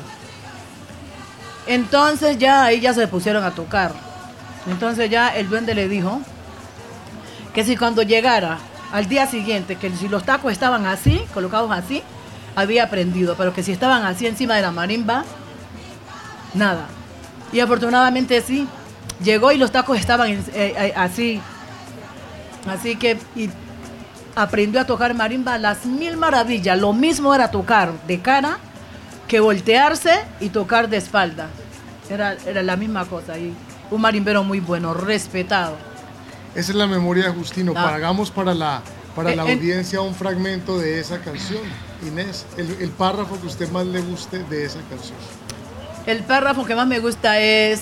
Entonces 1.65 2.37
ya 2.37 2.65
ahí 2.65 2.79
ya 2.79 2.93
se 2.93 3.07
pusieron 3.07 3.43
a 3.43 3.51
tocar. 3.51 3.93
Entonces 4.67 5.09
ya 5.09 5.29
el 5.29 5.49
duende 5.49 5.73
le 5.73 5.87
dijo 5.87 6.21
que 7.53 7.63
si 7.63 7.77
cuando 7.77 8.01
llegara 8.01 8.57
al 8.91 9.07
día 9.07 9.27
siguiente, 9.27 9.75
que 9.75 9.89
si 9.91 10.07
los 10.07 10.23
tacos 10.23 10.51
estaban 10.51 10.85
así, 10.85 11.21
colocados 11.33 11.71
así, 11.71 12.03
había 12.55 12.83
aprendido, 12.83 13.35
pero 13.35 13.53
que 13.53 13.63
si 13.63 13.71
estaban 13.71 14.05
así 14.05 14.27
encima 14.27 14.55
de 14.55 14.61
la 14.61 14.71
marimba, 14.71 15.23
nada. 16.53 16.87
Y 17.51 17.59
afortunadamente 17.59 18.41
sí, 18.41 18.67
llegó 19.23 19.51
y 19.51 19.57
los 19.57 19.71
tacos 19.71 19.97
estaban 19.99 20.29
eh, 20.29 20.43
eh, 20.53 20.93
así. 20.95 21.41
Así 22.67 22.95
que 22.95 23.17
y 23.35 23.49
aprendió 24.35 24.81
a 24.81 24.85
tocar 24.85 25.13
marimba 25.13 25.57
las 25.57 25.85
mil 25.85 26.17
maravillas. 26.17 26.77
Lo 26.79 26.93
mismo 26.93 27.33
era 27.33 27.51
tocar 27.51 27.91
de 28.07 28.19
cara 28.19 28.57
que 29.27 29.39
voltearse 29.39 30.13
y 30.39 30.49
tocar 30.49 30.89
de 30.89 30.97
espalda. 30.97 31.47
Era, 32.09 32.35
era 32.45 32.63
la 32.63 32.75
misma 32.75 33.05
cosa. 33.05 33.37
Y 33.37 33.53
un 33.91 34.01
marimbero 34.01 34.43
muy 34.43 34.59
bueno, 34.59 34.93
respetado. 34.93 35.75
Esa 36.55 36.71
es 36.71 36.77
la 36.77 36.87
memoria 36.87 37.25
de 37.25 37.31
Justino. 37.31 37.73
Ah. 37.75 37.93
Hagamos 37.95 38.31
para 38.31 38.53
la, 38.53 38.81
para 39.15 39.31
Eh, 39.31 39.35
la 39.35 39.45
eh. 39.47 39.53
audiencia 39.53 40.01
un 40.01 40.15
fragmento 40.15 40.77
de 40.77 40.99
esa 40.99 41.19
canción. 41.19 41.61
Inés, 42.07 42.45
el, 42.57 42.77
el 42.79 42.89
párrafo 42.89 43.39
que 43.39 43.47
usted 43.47 43.69
más 43.71 43.85
le 43.85 44.01
guste 44.01 44.39
de 44.45 44.65
esa 44.65 44.79
canción. 44.89 45.17
El 46.05 46.23
párrafo 46.23 46.65
que 46.65 46.75
más 46.75 46.87
me 46.87 46.99
gusta 46.99 47.39
es 47.39 47.81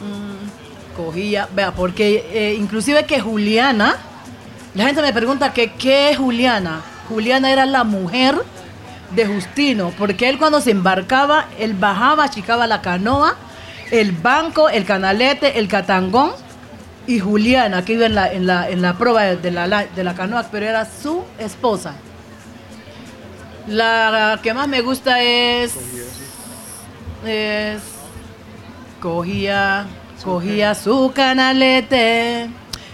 mm, 0.00 0.96
cogía, 0.96 1.48
vea, 1.54 1.72
porque 1.72 2.26
eh, 2.32 2.56
inclusive 2.58 3.04
que 3.04 3.20
Juliana, 3.20 3.96
la 4.74 4.86
gente 4.86 5.02
me 5.02 5.12
pregunta 5.12 5.52
que 5.52 5.72
qué 5.72 6.10
es 6.10 6.18
Juliana. 6.18 6.80
Juliana 7.08 7.52
era 7.52 7.64
la 7.66 7.84
mujer 7.84 8.42
de 9.14 9.26
Justino, 9.26 9.92
porque 9.98 10.28
él 10.28 10.38
cuando 10.38 10.60
se 10.60 10.70
embarcaba, 10.70 11.46
él 11.58 11.74
bajaba, 11.74 12.24
achicaba 12.24 12.66
la 12.66 12.82
canoa, 12.82 13.36
el 13.90 14.12
banco, 14.12 14.68
el 14.68 14.84
canalete, 14.84 15.58
el 15.58 15.68
catangón 15.68 16.32
y 17.06 17.20
Juliana, 17.20 17.84
que 17.84 17.94
iba 17.94 18.06
en 18.06 18.14
la, 18.14 18.32
en 18.32 18.46
la, 18.46 18.68
en 18.68 18.82
la 18.82 18.98
proa 18.98 19.22
de 19.24 19.50
la, 19.50 19.66
la- 19.66 19.86
de 19.86 20.04
la 20.04 20.14
canoa, 20.14 20.46
pero 20.50 20.66
era 20.66 20.84
su 20.84 21.24
esposa. 21.38 21.94
La 23.66 24.38
que 24.42 24.54
más 24.54 24.68
me 24.68 24.80
gusta 24.80 25.22
es 25.22 25.72
es 27.26 27.80
cogía 29.00 29.86
cogía 30.24 30.74
su 30.74 31.12
canalete 31.14 32.48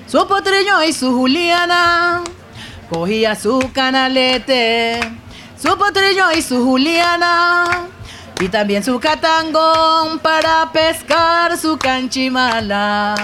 su 0.07 0.26
potrillo 0.26 0.83
y 0.83 0.92
su 0.92 1.12
juliana. 1.16 2.22
Cogía 2.90 3.35
su 3.35 3.70
canalete 3.72 5.00
su 5.57 5.76
potrillo 5.78 6.30
y 6.37 6.42
su 6.42 6.62
juliana 6.64 7.64
y 8.44 8.48
también 8.50 8.85
su 8.85 9.00
catangón 9.00 10.18
para 10.18 10.70
pescar 10.70 11.57
su 11.57 11.78
canchimala 11.78 13.14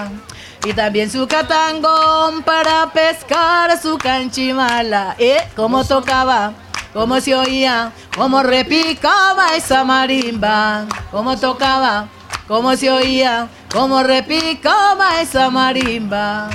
y 0.65 0.73
también 0.73 1.11
su 1.11 1.27
catangón 1.27 2.41
para 2.41 2.91
pescar 2.91 3.79
su 3.79 3.99
canchimala 3.99 5.15
eh 5.19 5.47
cómo 5.55 5.85
tocaba 5.85 6.53
cómo 6.91 7.21
se 7.21 7.35
oía, 7.35 7.91
cómo 8.17 8.41
repicaba 8.41 9.55
esa 9.55 9.83
marimba, 9.83 10.87
cómo 11.11 11.37
tocaba, 11.37 12.07
cómo 12.47 12.75
se 12.75 12.89
oía, 12.89 13.47
cómo 13.71 14.01
repicaba 14.01 15.21
esa 15.21 15.51
marimba. 15.51 16.49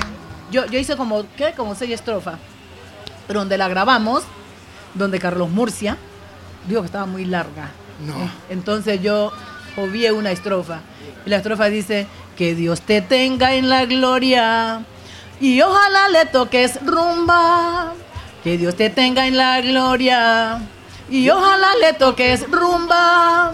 Yo, 0.51 0.65
yo 0.65 0.77
hice 0.77 0.97
como, 0.97 1.23
¿qué? 1.37 1.53
Como 1.55 1.73
seis 1.73 1.91
estrofas, 1.91 2.37
pero 3.27 3.39
donde 3.39 3.57
la 3.57 3.69
grabamos, 3.69 4.25
donde 4.93 5.19
Carlos 5.19 5.49
Murcia, 5.49 5.97
dijo 6.67 6.81
que 6.81 6.87
estaba 6.87 7.05
muy 7.05 7.23
larga. 7.23 7.71
No. 8.05 8.31
Entonces 8.49 9.01
yo 9.01 9.31
obvié 9.75 10.11
una 10.11 10.31
estrofa. 10.31 10.81
Y 11.25 11.29
la 11.29 11.37
estrofa 11.37 11.65
dice, 11.65 12.07
que 12.37 12.53
Dios 12.53 12.81
te 12.81 13.01
tenga 13.01 13.55
en 13.55 13.67
la 13.67 13.85
gloria 13.85 14.83
y 15.41 15.59
ojalá 15.61 16.07
le 16.09 16.25
toques 16.27 16.79
rumba. 16.85 17.93
Que 18.43 18.57
Dios 18.57 18.75
te 18.75 18.89
tenga 18.89 19.25
en 19.27 19.35
la 19.35 19.59
gloria 19.59 20.61
y 21.09 21.29
ojalá 21.29 21.67
le 21.81 21.93
toques 21.93 22.49
rumba. 22.49 23.53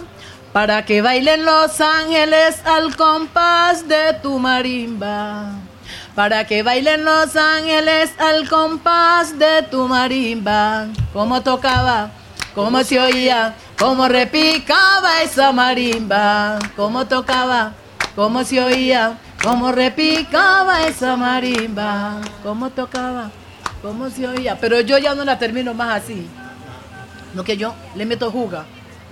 Para 0.52 0.86
que 0.86 1.02
bailen 1.02 1.46
los 1.46 1.82
ángeles 1.82 2.62
al 2.66 2.96
compás 2.96 3.88
de 3.88 4.14
tu 4.22 4.38
marimba. 4.38 5.52
Para 6.14 6.46
que 6.46 6.62
bailen 6.62 7.06
los 7.06 7.36
ángeles 7.36 8.12
al 8.20 8.48
compás 8.50 9.40
de 9.40 9.64
tu 9.64 9.88
marimba. 9.88 10.88
Como 11.12 11.42
tocaba, 11.42 12.12
cómo 12.56 12.84
se 12.84 13.00
oía, 13.00 13.56
cómo 13.78 14.08
repicaba 14.08 15.22
esa 15.22 15.52
marimba. 15.52 16.60
Cómo 16.76 17.06
tocaba, 17.06 17.74
cómo 18.16 18.44
se 18.44 18.60
oía, 18.62 19.18
cómo 19.44 19.72
repicaba 19.72 20.88
esa 20.88 21.16
marimba. 21.16 22.22
Cómo 22.44 22.70
tocaba, 22.70 23.32
cómo 23.82 24.10
se 24.10 24.28
oía. 24.28 24.58
Pero 24.60 24.82
yo 24.82 24.98
ya 24.98 25.16
no 25.16 25.26
la 25.26 25.38
termino 25.38 25.74
más 25.74 26.04
así. 26.04 26.28
No 27.34 27.44
que 27.44 27.58
yo 27.58 27.74
le 27.96 28.06
meto 28.06 28.30
juga, 28.30 28.66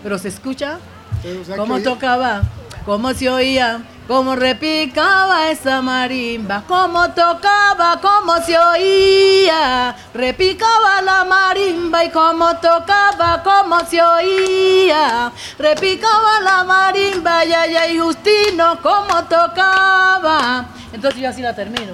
pero 0.03 0.19
se 0.19 0.27
escucha 0.27 0.77
Pero, 1.23 1.41
o 1.41 1.43
sea, 1.43 1.57
cómo 1.57 1.79
tocaba, 1.79 2.43
cómo 2.85 3.13
se 3.13 3.29
oía, 3.29 3.81
cómo 4.11 4.35
repicaba 4.35 5.51
esa 5.51 5.81
marimba, 5.81 6.65
cómo 6.67 7.11
tocaba, 7.11 7.97
cómo 8.01 8.41
se 8.45 8.59
oía, 8.59 9.95
repicaba 10.13 11.01
la 11.01 11.23
marimba 11.23 12.03
y 12.03 12.09
cómo 12.09 12.57
tocaba, 12.57 13.41
cómo 13.41 13.79
se 13.85 14.01
oía, 14.01 15.31
repicaba 15.57 16.41
la 16.41 16.65
marimba, 16.65 17.45
y 17.45 17.53
ay, 17.53 17.75
ay, 17.77 17.99
Justino, 17.99 18.79
cómo 18.81 19.23
tocaba, 19.29 20.65
Entonces 20.91 21.21
yo 21.21 21.29
así 21.29 21.41
la 21.41 21.55
termino. 21.55 21.93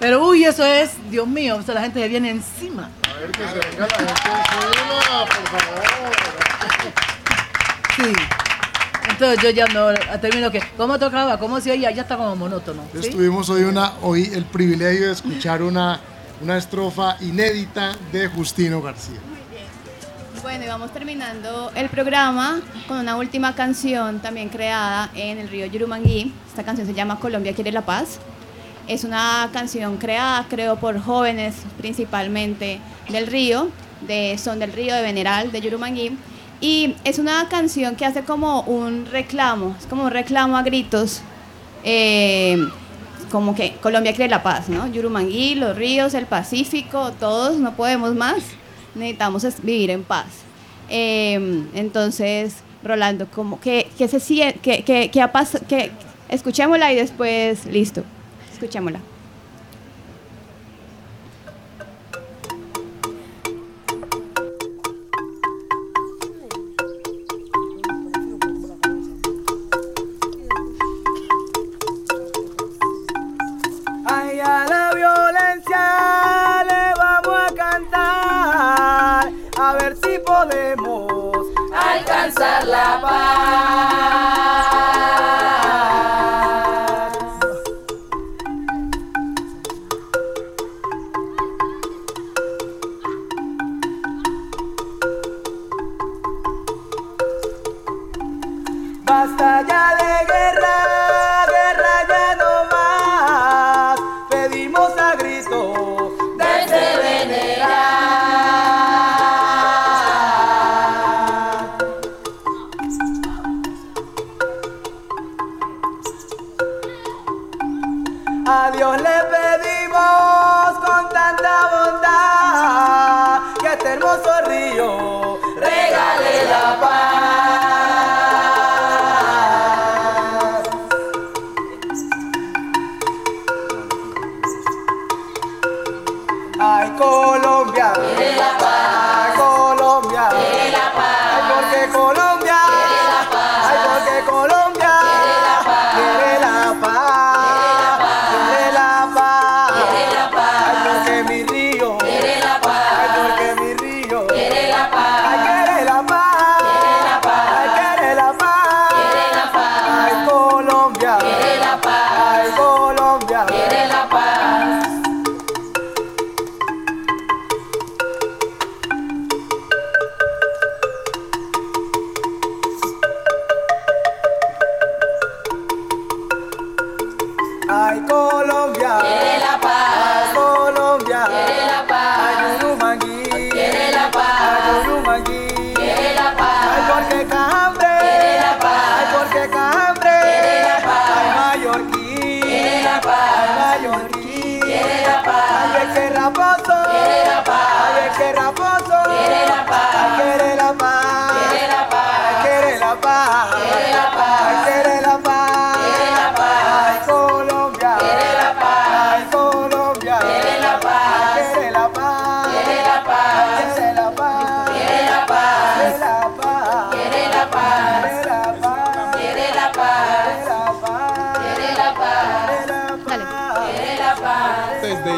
Pero 0.00 0.26
uy, 0.26 0.46
eso 0.46 0.64
es, 0.64 0.92
Dios 1.10 1.26
mío, 1.26 1.56
o 1.56 1.62
sea, 1.62 1.74
la 1.74 1.82
gente 1.82 2.00
se 2.00 2.08
viene 2.08 2.30
encima. 2.30 2.88
A 3.14 3.20
ver 3.20 3.30
que 3.30 3.46
se 3.46 3.58
venga 3.58 3.86
la 3.86 3.94
gente 3.94 4.10
encima, 4.10 5.26
por 5.26 5.48
favor. 5.50 6.16
Sí. 7.94 8.47
Entonces 9.20 9.42
yo 9.42 9.50
ya 9.50 9.66
no 9.66 9.88
termino 10.20 10.48
que, 10.48 10.62
¿cómo 10.76 10.96
tocaba? 10.96 11.40
¿Cómo 11.40 11.60
se 11.60 11.72
oía? 11.72 11.90
Ya 11.90 12.02
está 12.02 12.16
como 12.16 12.36
monótono. 12.36 12.82
¿sí? 13.02 13.10
Tuvimos 13.10 13.50
hoy, 13.50 13.62
una, 13.62 13.94
hoy 14.00 14.30
el 14.32 14.44
privilegio 14.44 15.08
de 15.08 15.12
escuchar 15.12 15.60
una, 15.60 15.98
una 16.40 16.56
estrofa 16.56 17.16
inédita 17.20 17.96
de 18.12 18.28
Justino 18.28 18.80
García. 18.80 19.18
Bueno, 20.40 20.64
y 20.64 20.68
vamos 20.68 20.92
terminando 20.92 21.72
el 21.74 21.88
programa 21.88 22.60
con 22.86 22.98
una 22.98 23.16
última 23.16 23.56
canción 23.56 24.20
también 24.20 24.50
creada 24.50 25.10
en 25.16 25.38
el 25.38 25.48
río 25.48 25.66
Yurumangui. 25.66 26.32
Esta 26.46 26.62
canción 26.62 26.86
se 26.86 26.94
llama 26.94 27.18
Colombia 27.18 27.52
quiere 27.56 27.72
la 27.72 27.82
paz. 27.82 28.20
Es 28.86 29.02
una 29.02 29.50
canción 29.52 29.96
creada, 29.96 30.46
creo, 30.48 30.76
por 30.76 30.96
jóvenes 31.00 31.56
principalmente 31.76 32.78
del 33.08 33.26
río, 33.26 33.70
de 34.02 34.38
Son 34.38 34.60
del 34.60 34.72
Río, 34.72 34.94
de 34.94 35.02
Veneral, 35.02 35.50
de 35.50 35.60
Yurumangui. 35.60 36.16
Y 36.60 36.96
es 37.04 37.18
una 37.18 37.48
canción 37.48 37.94
que 37.94 38.04
hace 38.04 38.22
como 38.24 38.62
un 38.62 39.06
reclamo, 39.06 39.76
es 39.78 39.86
como 39.86 40.04
un 40.04 40.10
reclamo 40.10 40.56
a 40.56 40.62
gritos, 40.62 41.20
eh, 41.84 42.58
como 43.30 43.54
que 43.54 43.74
Colombia 43.80 44.12
quiere 44.12 44.28
la 44.30 44.42
paz, 44.42 44.68
¿no? 44.68 44.86
Yurumangui, 44.88 45.54
los 45.54 45.76
ríos, 45.76 46.14
el 46.14 46.26
Pacífico, 46.26 47.12
todos 47.20 47.58
no 47.58 47.74
podemos 47.74 48.14
más, 48.14 48.38
necesitamos 48.94 49.44
es 49.44 49.62
vivir 49.62 49.90
en 49.90 50.02
paz. 50.02 50.26
Eh, 50.88 51.64
entonces, 51.74 52.56
Rolando, 52.82 53.26
como 53.30 53.60
que, 53.60 53.88
que 53.96 54.08
se 54.08 54.18
siente, 54.18 54.58
que, 54.60 54.82
que, 54.82 55.10
que, 55.10 55.20
ha 55.22 55.32
pas- 55.32 55.60
que 55.66 55.92
escuchémosla 56.28 56.92
y 56.92 56.96
después, 56.96 57.66
listo, 57.66 58.02
escuchémosla. 58.52 59.00
Podemos 80.38 81.46
alcanzar 81.74 82.64
la 82.64 83.00
paz. 83.02 83.47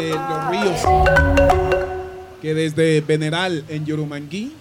Desde 0.00 0.18
los 0.18 0.50
ríos, 0.50 0.80
que 2.40 2.54
desde 2.54 3.00
Veneral 3.02 3.64
en 3.68 3.84
Yurumangui 3.84 4.52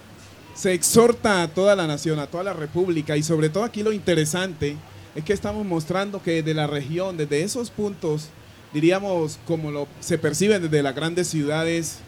se 0.54 0.74
exhorta 0.74 1.42
a 1.42 1.48
toda 1.48 1.74
la 1.74 1.86
nación, 1.86 2.18
a 2.18 2.26
toda 2.26 2.44
la 2.44 2.52
república 2.52 3.16
y 3.16 3.22
sobre 3.22 3.48
todo 3.48 3.64
aquí 3.64 3.82
lo 3.82 3.92
interesante 3.92 4.76
es 5.14 5.24
que 5.24 5.32
estamos 5.32 5.64
mostrando 5.64 6.22
que 6.22 6.42
de 6.42 6.54
la 6.54 6.66
región, 6.66 7.16
desde 7.16 7.42
esos 7.42 7.70
puntos, 7.70 8.28
diríamos 8.72 9.38
como 9.46 9.70
lo 9.70 9.88
se 10.00 10.18
percibe 10.18 10.60
desde 10.60 10.82
las 10.82 10.94
grandes 10.94 11.28
ciudades 11.28 11.98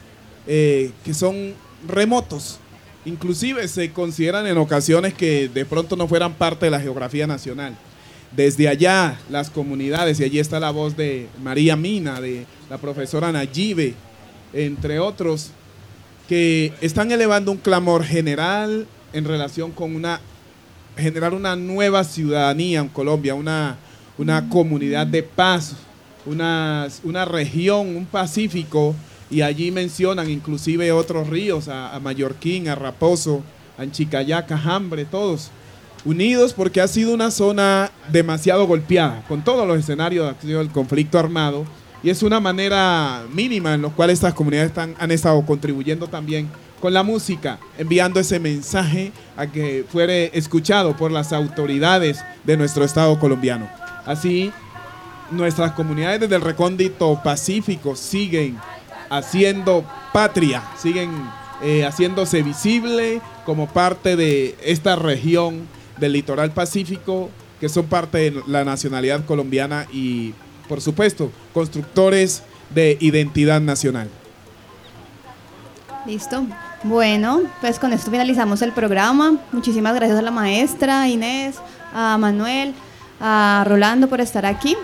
eh, 0.47 0.90
que 1.05 1.14
son 1.14 1.55
remotos, 1.88 2.59
inclusive 3.05 3.66
se 3.68 3.92
consideran 3.92 4.47
en 4.47 4.59
ocasiones 4.59 5.14
que 5.14 5.49
de 5.49 5.64
pronto 5.64 5.97
no 5.97 6.07
fueran 6.07 6.35
parte 6.35 6.66
de 6.66 6.71
la 6.71 6.81
geografía 6.81 7.27
nacional 7.27 7.77
desde 8.37 8.68
allá 8.68 9.18
las 9.31 9.51
comunidades, 9.51 10.21
y 10.21 10.25
allí 10.25 10.38
está 10.38 10.59
la 10.59 10.71
voz 10.71 10.97
de 10.97 11.29
María 11.42 11.77
Mina, 11.77 12.21
de 12.21 12.47
la 12.71 12.79
profesora 12.79 13.31
Nayibe, 13.33 13.95
entre 14.53 14.99
otros, 14.99 15.51
que 16.29 16.73
están 16.81 17.11
elevando 17.11 17.53
un 17.53 17.59
clamor 17.59 18.04
general 18.04 18.87
en 19.13 19.25
relación 19.25 19.73
con 19.73 19.94
una 19.94 20.21
generar 20.96 21.33
una 21.33 21.57
nueva 21.57 22.04
ciudadanía 22.04 22.81
en 22.81 22.88
Colombia, 22.88 23.35
una, 23.35 23.79
una 24.19 24.48
comunidad 24.50 25.07
de 25.07 25.23
paz, 25.23 25.75
una, 26.27 26.87
una 27.02 27.25
región, 27.25 27.96
un 27.96 28.04
pacífico, 28.04 28.94
y 29.31 29.40
allí 29.40 29.71
mencionan 29.71 30.29
inclusive 30.29 30.92
otros 30.92 31.29
ríos, 31.31 31.69
a, 31.69 31.94
a 31.94 32.00
Mallorquín, 32.00 32.69
a 32.69 32.75
Raposo, 32.75 33.42
a 33.79 33.83
Anchicayá, 33.83 34.44
Cajambre, 34.44 35.07
todos 35.07 35.50
unidos 36.05 36.53
porque 36.53 36.81
ha 36.81 36.88
sido 36.88 37.15
una 37.15 37.31
zona 37.31 37.90
demasiado 38.11 38.67
golpeada 38.67 39.25
con 39.29 39.42
todos 39.42 39.67
los 39.67 39.79
escenarios 39.79 40.35
del 40.42 40.71
conflicto 40.71 41.19
armado 41.19 41.65
y 42.03 42.11
es 42.11 42.23
una 42.23 42.40
manera 42.40 43.23
mínima 43.33 43.75
en 43.75 43.83
la 43.83 43.88
cual 43.88 44.11
estas 44.11 44.35
comunidades 44.35 44.71
están, 44.71 44.94
han 44.98 45.11
estado 45.11 45.44
contribuyendo 45.46 46.09
también 46.09 46.48
con 46.81 46.92
la 46.92 47.05
música, 47.05 47.61
enviando 47.79 48.19
ese 48.19 48.40
mensaje 48.40 49.13
a 49.37 49.46
que 49.46 49.85
fuere 49.88 50.37
escuchado 50.37 50.96
por 50.96 51.13
las 51.13 51.33
autoridades 51.33 52.25
de 52.42 52.57
nuestro 52.57 52.85
Estado 52.85 53.21
colombiano. 53.21 53.69
Así 54.05 54.50
nuestras 55.31 55.73
comunidades 55.73 56.21
desde 56.21 56.35
el 56.35 56.42
recóndito 56.42 57.21
pacífico 57.23 57.94
siguen 57.94 58.59
haciendo 59.11 59.85
patria, 60.13 60.63
siguen 60.77 61.11
eh, 61.63 61.85
haciéndose 61.85 62.42
visible 62.42 63.21
como 63.46 63.69
parte 63.69 64.17
de 64.17 64.57
esta 64.65 64.96
región 64.96 65.69
del 65.99 66.13
litoral 66.13 66.53
pacífico, 66.53 67.31
que 67.61 67.69
son 67.69 67.87
parte 67.87 68.19
de 68.19 68.43
la 68.47 68.65
nacionalidad 68.65 69.25
colombiana 69.25 69.87
y, 69.93 70.35
por 70.69 70.81
supuesto, 70.81 71.31
constructores 71.55 72.43
de 72.71 72.97
identidad 73.01 73.61
nacional. 73.61 74.09
Listo. 76.07 76.45
Bueno, 76.85 77.43
pues 77.61 77.79
con 77.79 77.93
esto 77.93 78.11
finalizamos 78.11 78.61
el 78.63 78.73
programa. 78.73 79.37
Muchísimas 79.53 79.95
gracias 79.95 80.19
a 80.19 80.23
la 80.23 80.33
maestra 80.33 81.09
Inés, 81.09 81.57
a 81.95 82.19
Manuel, 82.19 82.75
a 83.21 83.65
Rolando 83.69 84.09
por 84.09 84.21
estar 84.21 84.45
aquí. 84.45 84.77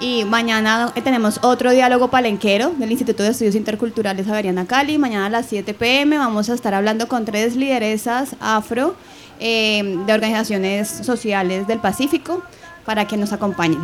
Y 0.00 0.24
mañana 0.26 0.92
tenemos 1.02 1.40
otro 1.42 1.72
diálogo 1.72 2.08
palenquero 2.08 2.74
del 2.76 2.92
Instituto 2.92 3.22
de 3.22 3.30
Estudios 3.30 3.54
Interculturales 3.54 4.26
Javeriana 4.26 4.66
Cali. 4.66 4.98
Mañana 4.98 5.26
a 5.26 5.30
las 5.30 5.46
7 5.46 5.72
pm 5.74 6.18
vamos 6.18 6.50
a 6.50 6.54
estar 6.54 6.74
hablando 6.74 7.08
con 7.08 7.24
tres 7.24 7.56
lideresas 7.56 8.36
afro 8.38 8.94
eh, 9.40 9.82
de 10.06 10.12
organizaciones 10.12 10.88
sociales 10.88 11.66
del 11.66 11.78
Pacífico 11.78 12.42
para 12.84 13.06
que 13.06 13.16
nos 13.16 13.32
acompañen. 13.32 13.80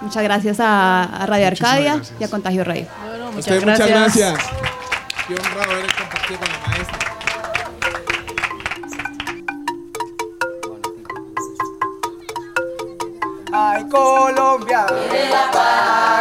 Muchas 0.00 0.22
gracias 0.22 0.60
a, 0.60 1.04
a 1.04 1.26
Radio 1.26 1.46
Muchísimas 1.46 1.70
Arcadia 1.72 1.94
gracias. 1.96 2.20
y 2.20 2.24
a 2.24 2.28
Contagio 2.28 2.64
Radio. 2.64 2.86
Bueno, 3.08 3.26
A 3.28 3.30
muchas 3.30 3.38
usted, 3.56 3.60
gracias. 3.60 3.88
muchas 3.90 4.14
gracias. 4.14 4.50
Qué 5.26 5.34
honrado 5.34 5.72
haber 5.72 5.86
compartido 5.94 6.38
con 6.40 6.48
la 6.52 6.68
maestra. 6.68 6.98
Ay 13.52 13.84
Colombia, 13.88 14.86
ay 14.86 14.94
Colombia, 14.98 16.13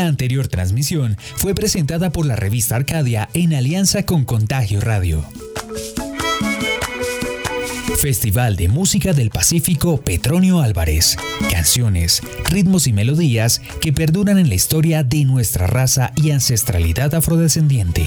La 0.00 0.06
anterior 0.06 0.48
transmisión 0.48 1.18
fue 1.36 1.54
presentada 1.54 2.08
por 2.08 2.24
la 2.24 2.34
revista 2.34 2.74
Arcadia 2.74 3.28
en 3.34 3.52
alianza 3.52 4.06
con 4.06 4.24
Contagio 4.24 4.80
Radio. 4.80 5.22
Festival 8.00 8.56
de 8.56 8.68
Música 8.68 9.12
del 9.12 9.28
Pacífico 9.28 10.00
Petronio 10.00 10.62
Álvarez. 10.62 11.18
Canciones, 11.50 12.22
ritmos 12.46 12.86
y 12.86 12.94
melodías 12.94 13.60
que 13.82 13.92
perduran 13.92 14.38
en 14.38 14.48
la 14.48 14.54
historia 14.54 15.04
de 15.04 15.26
nuestra 15.26 15.66
raza 15.66 16.12
y 16.16 16.30
ancestralidad 16.30 17.14
afrodescendiente. 17.14 18.06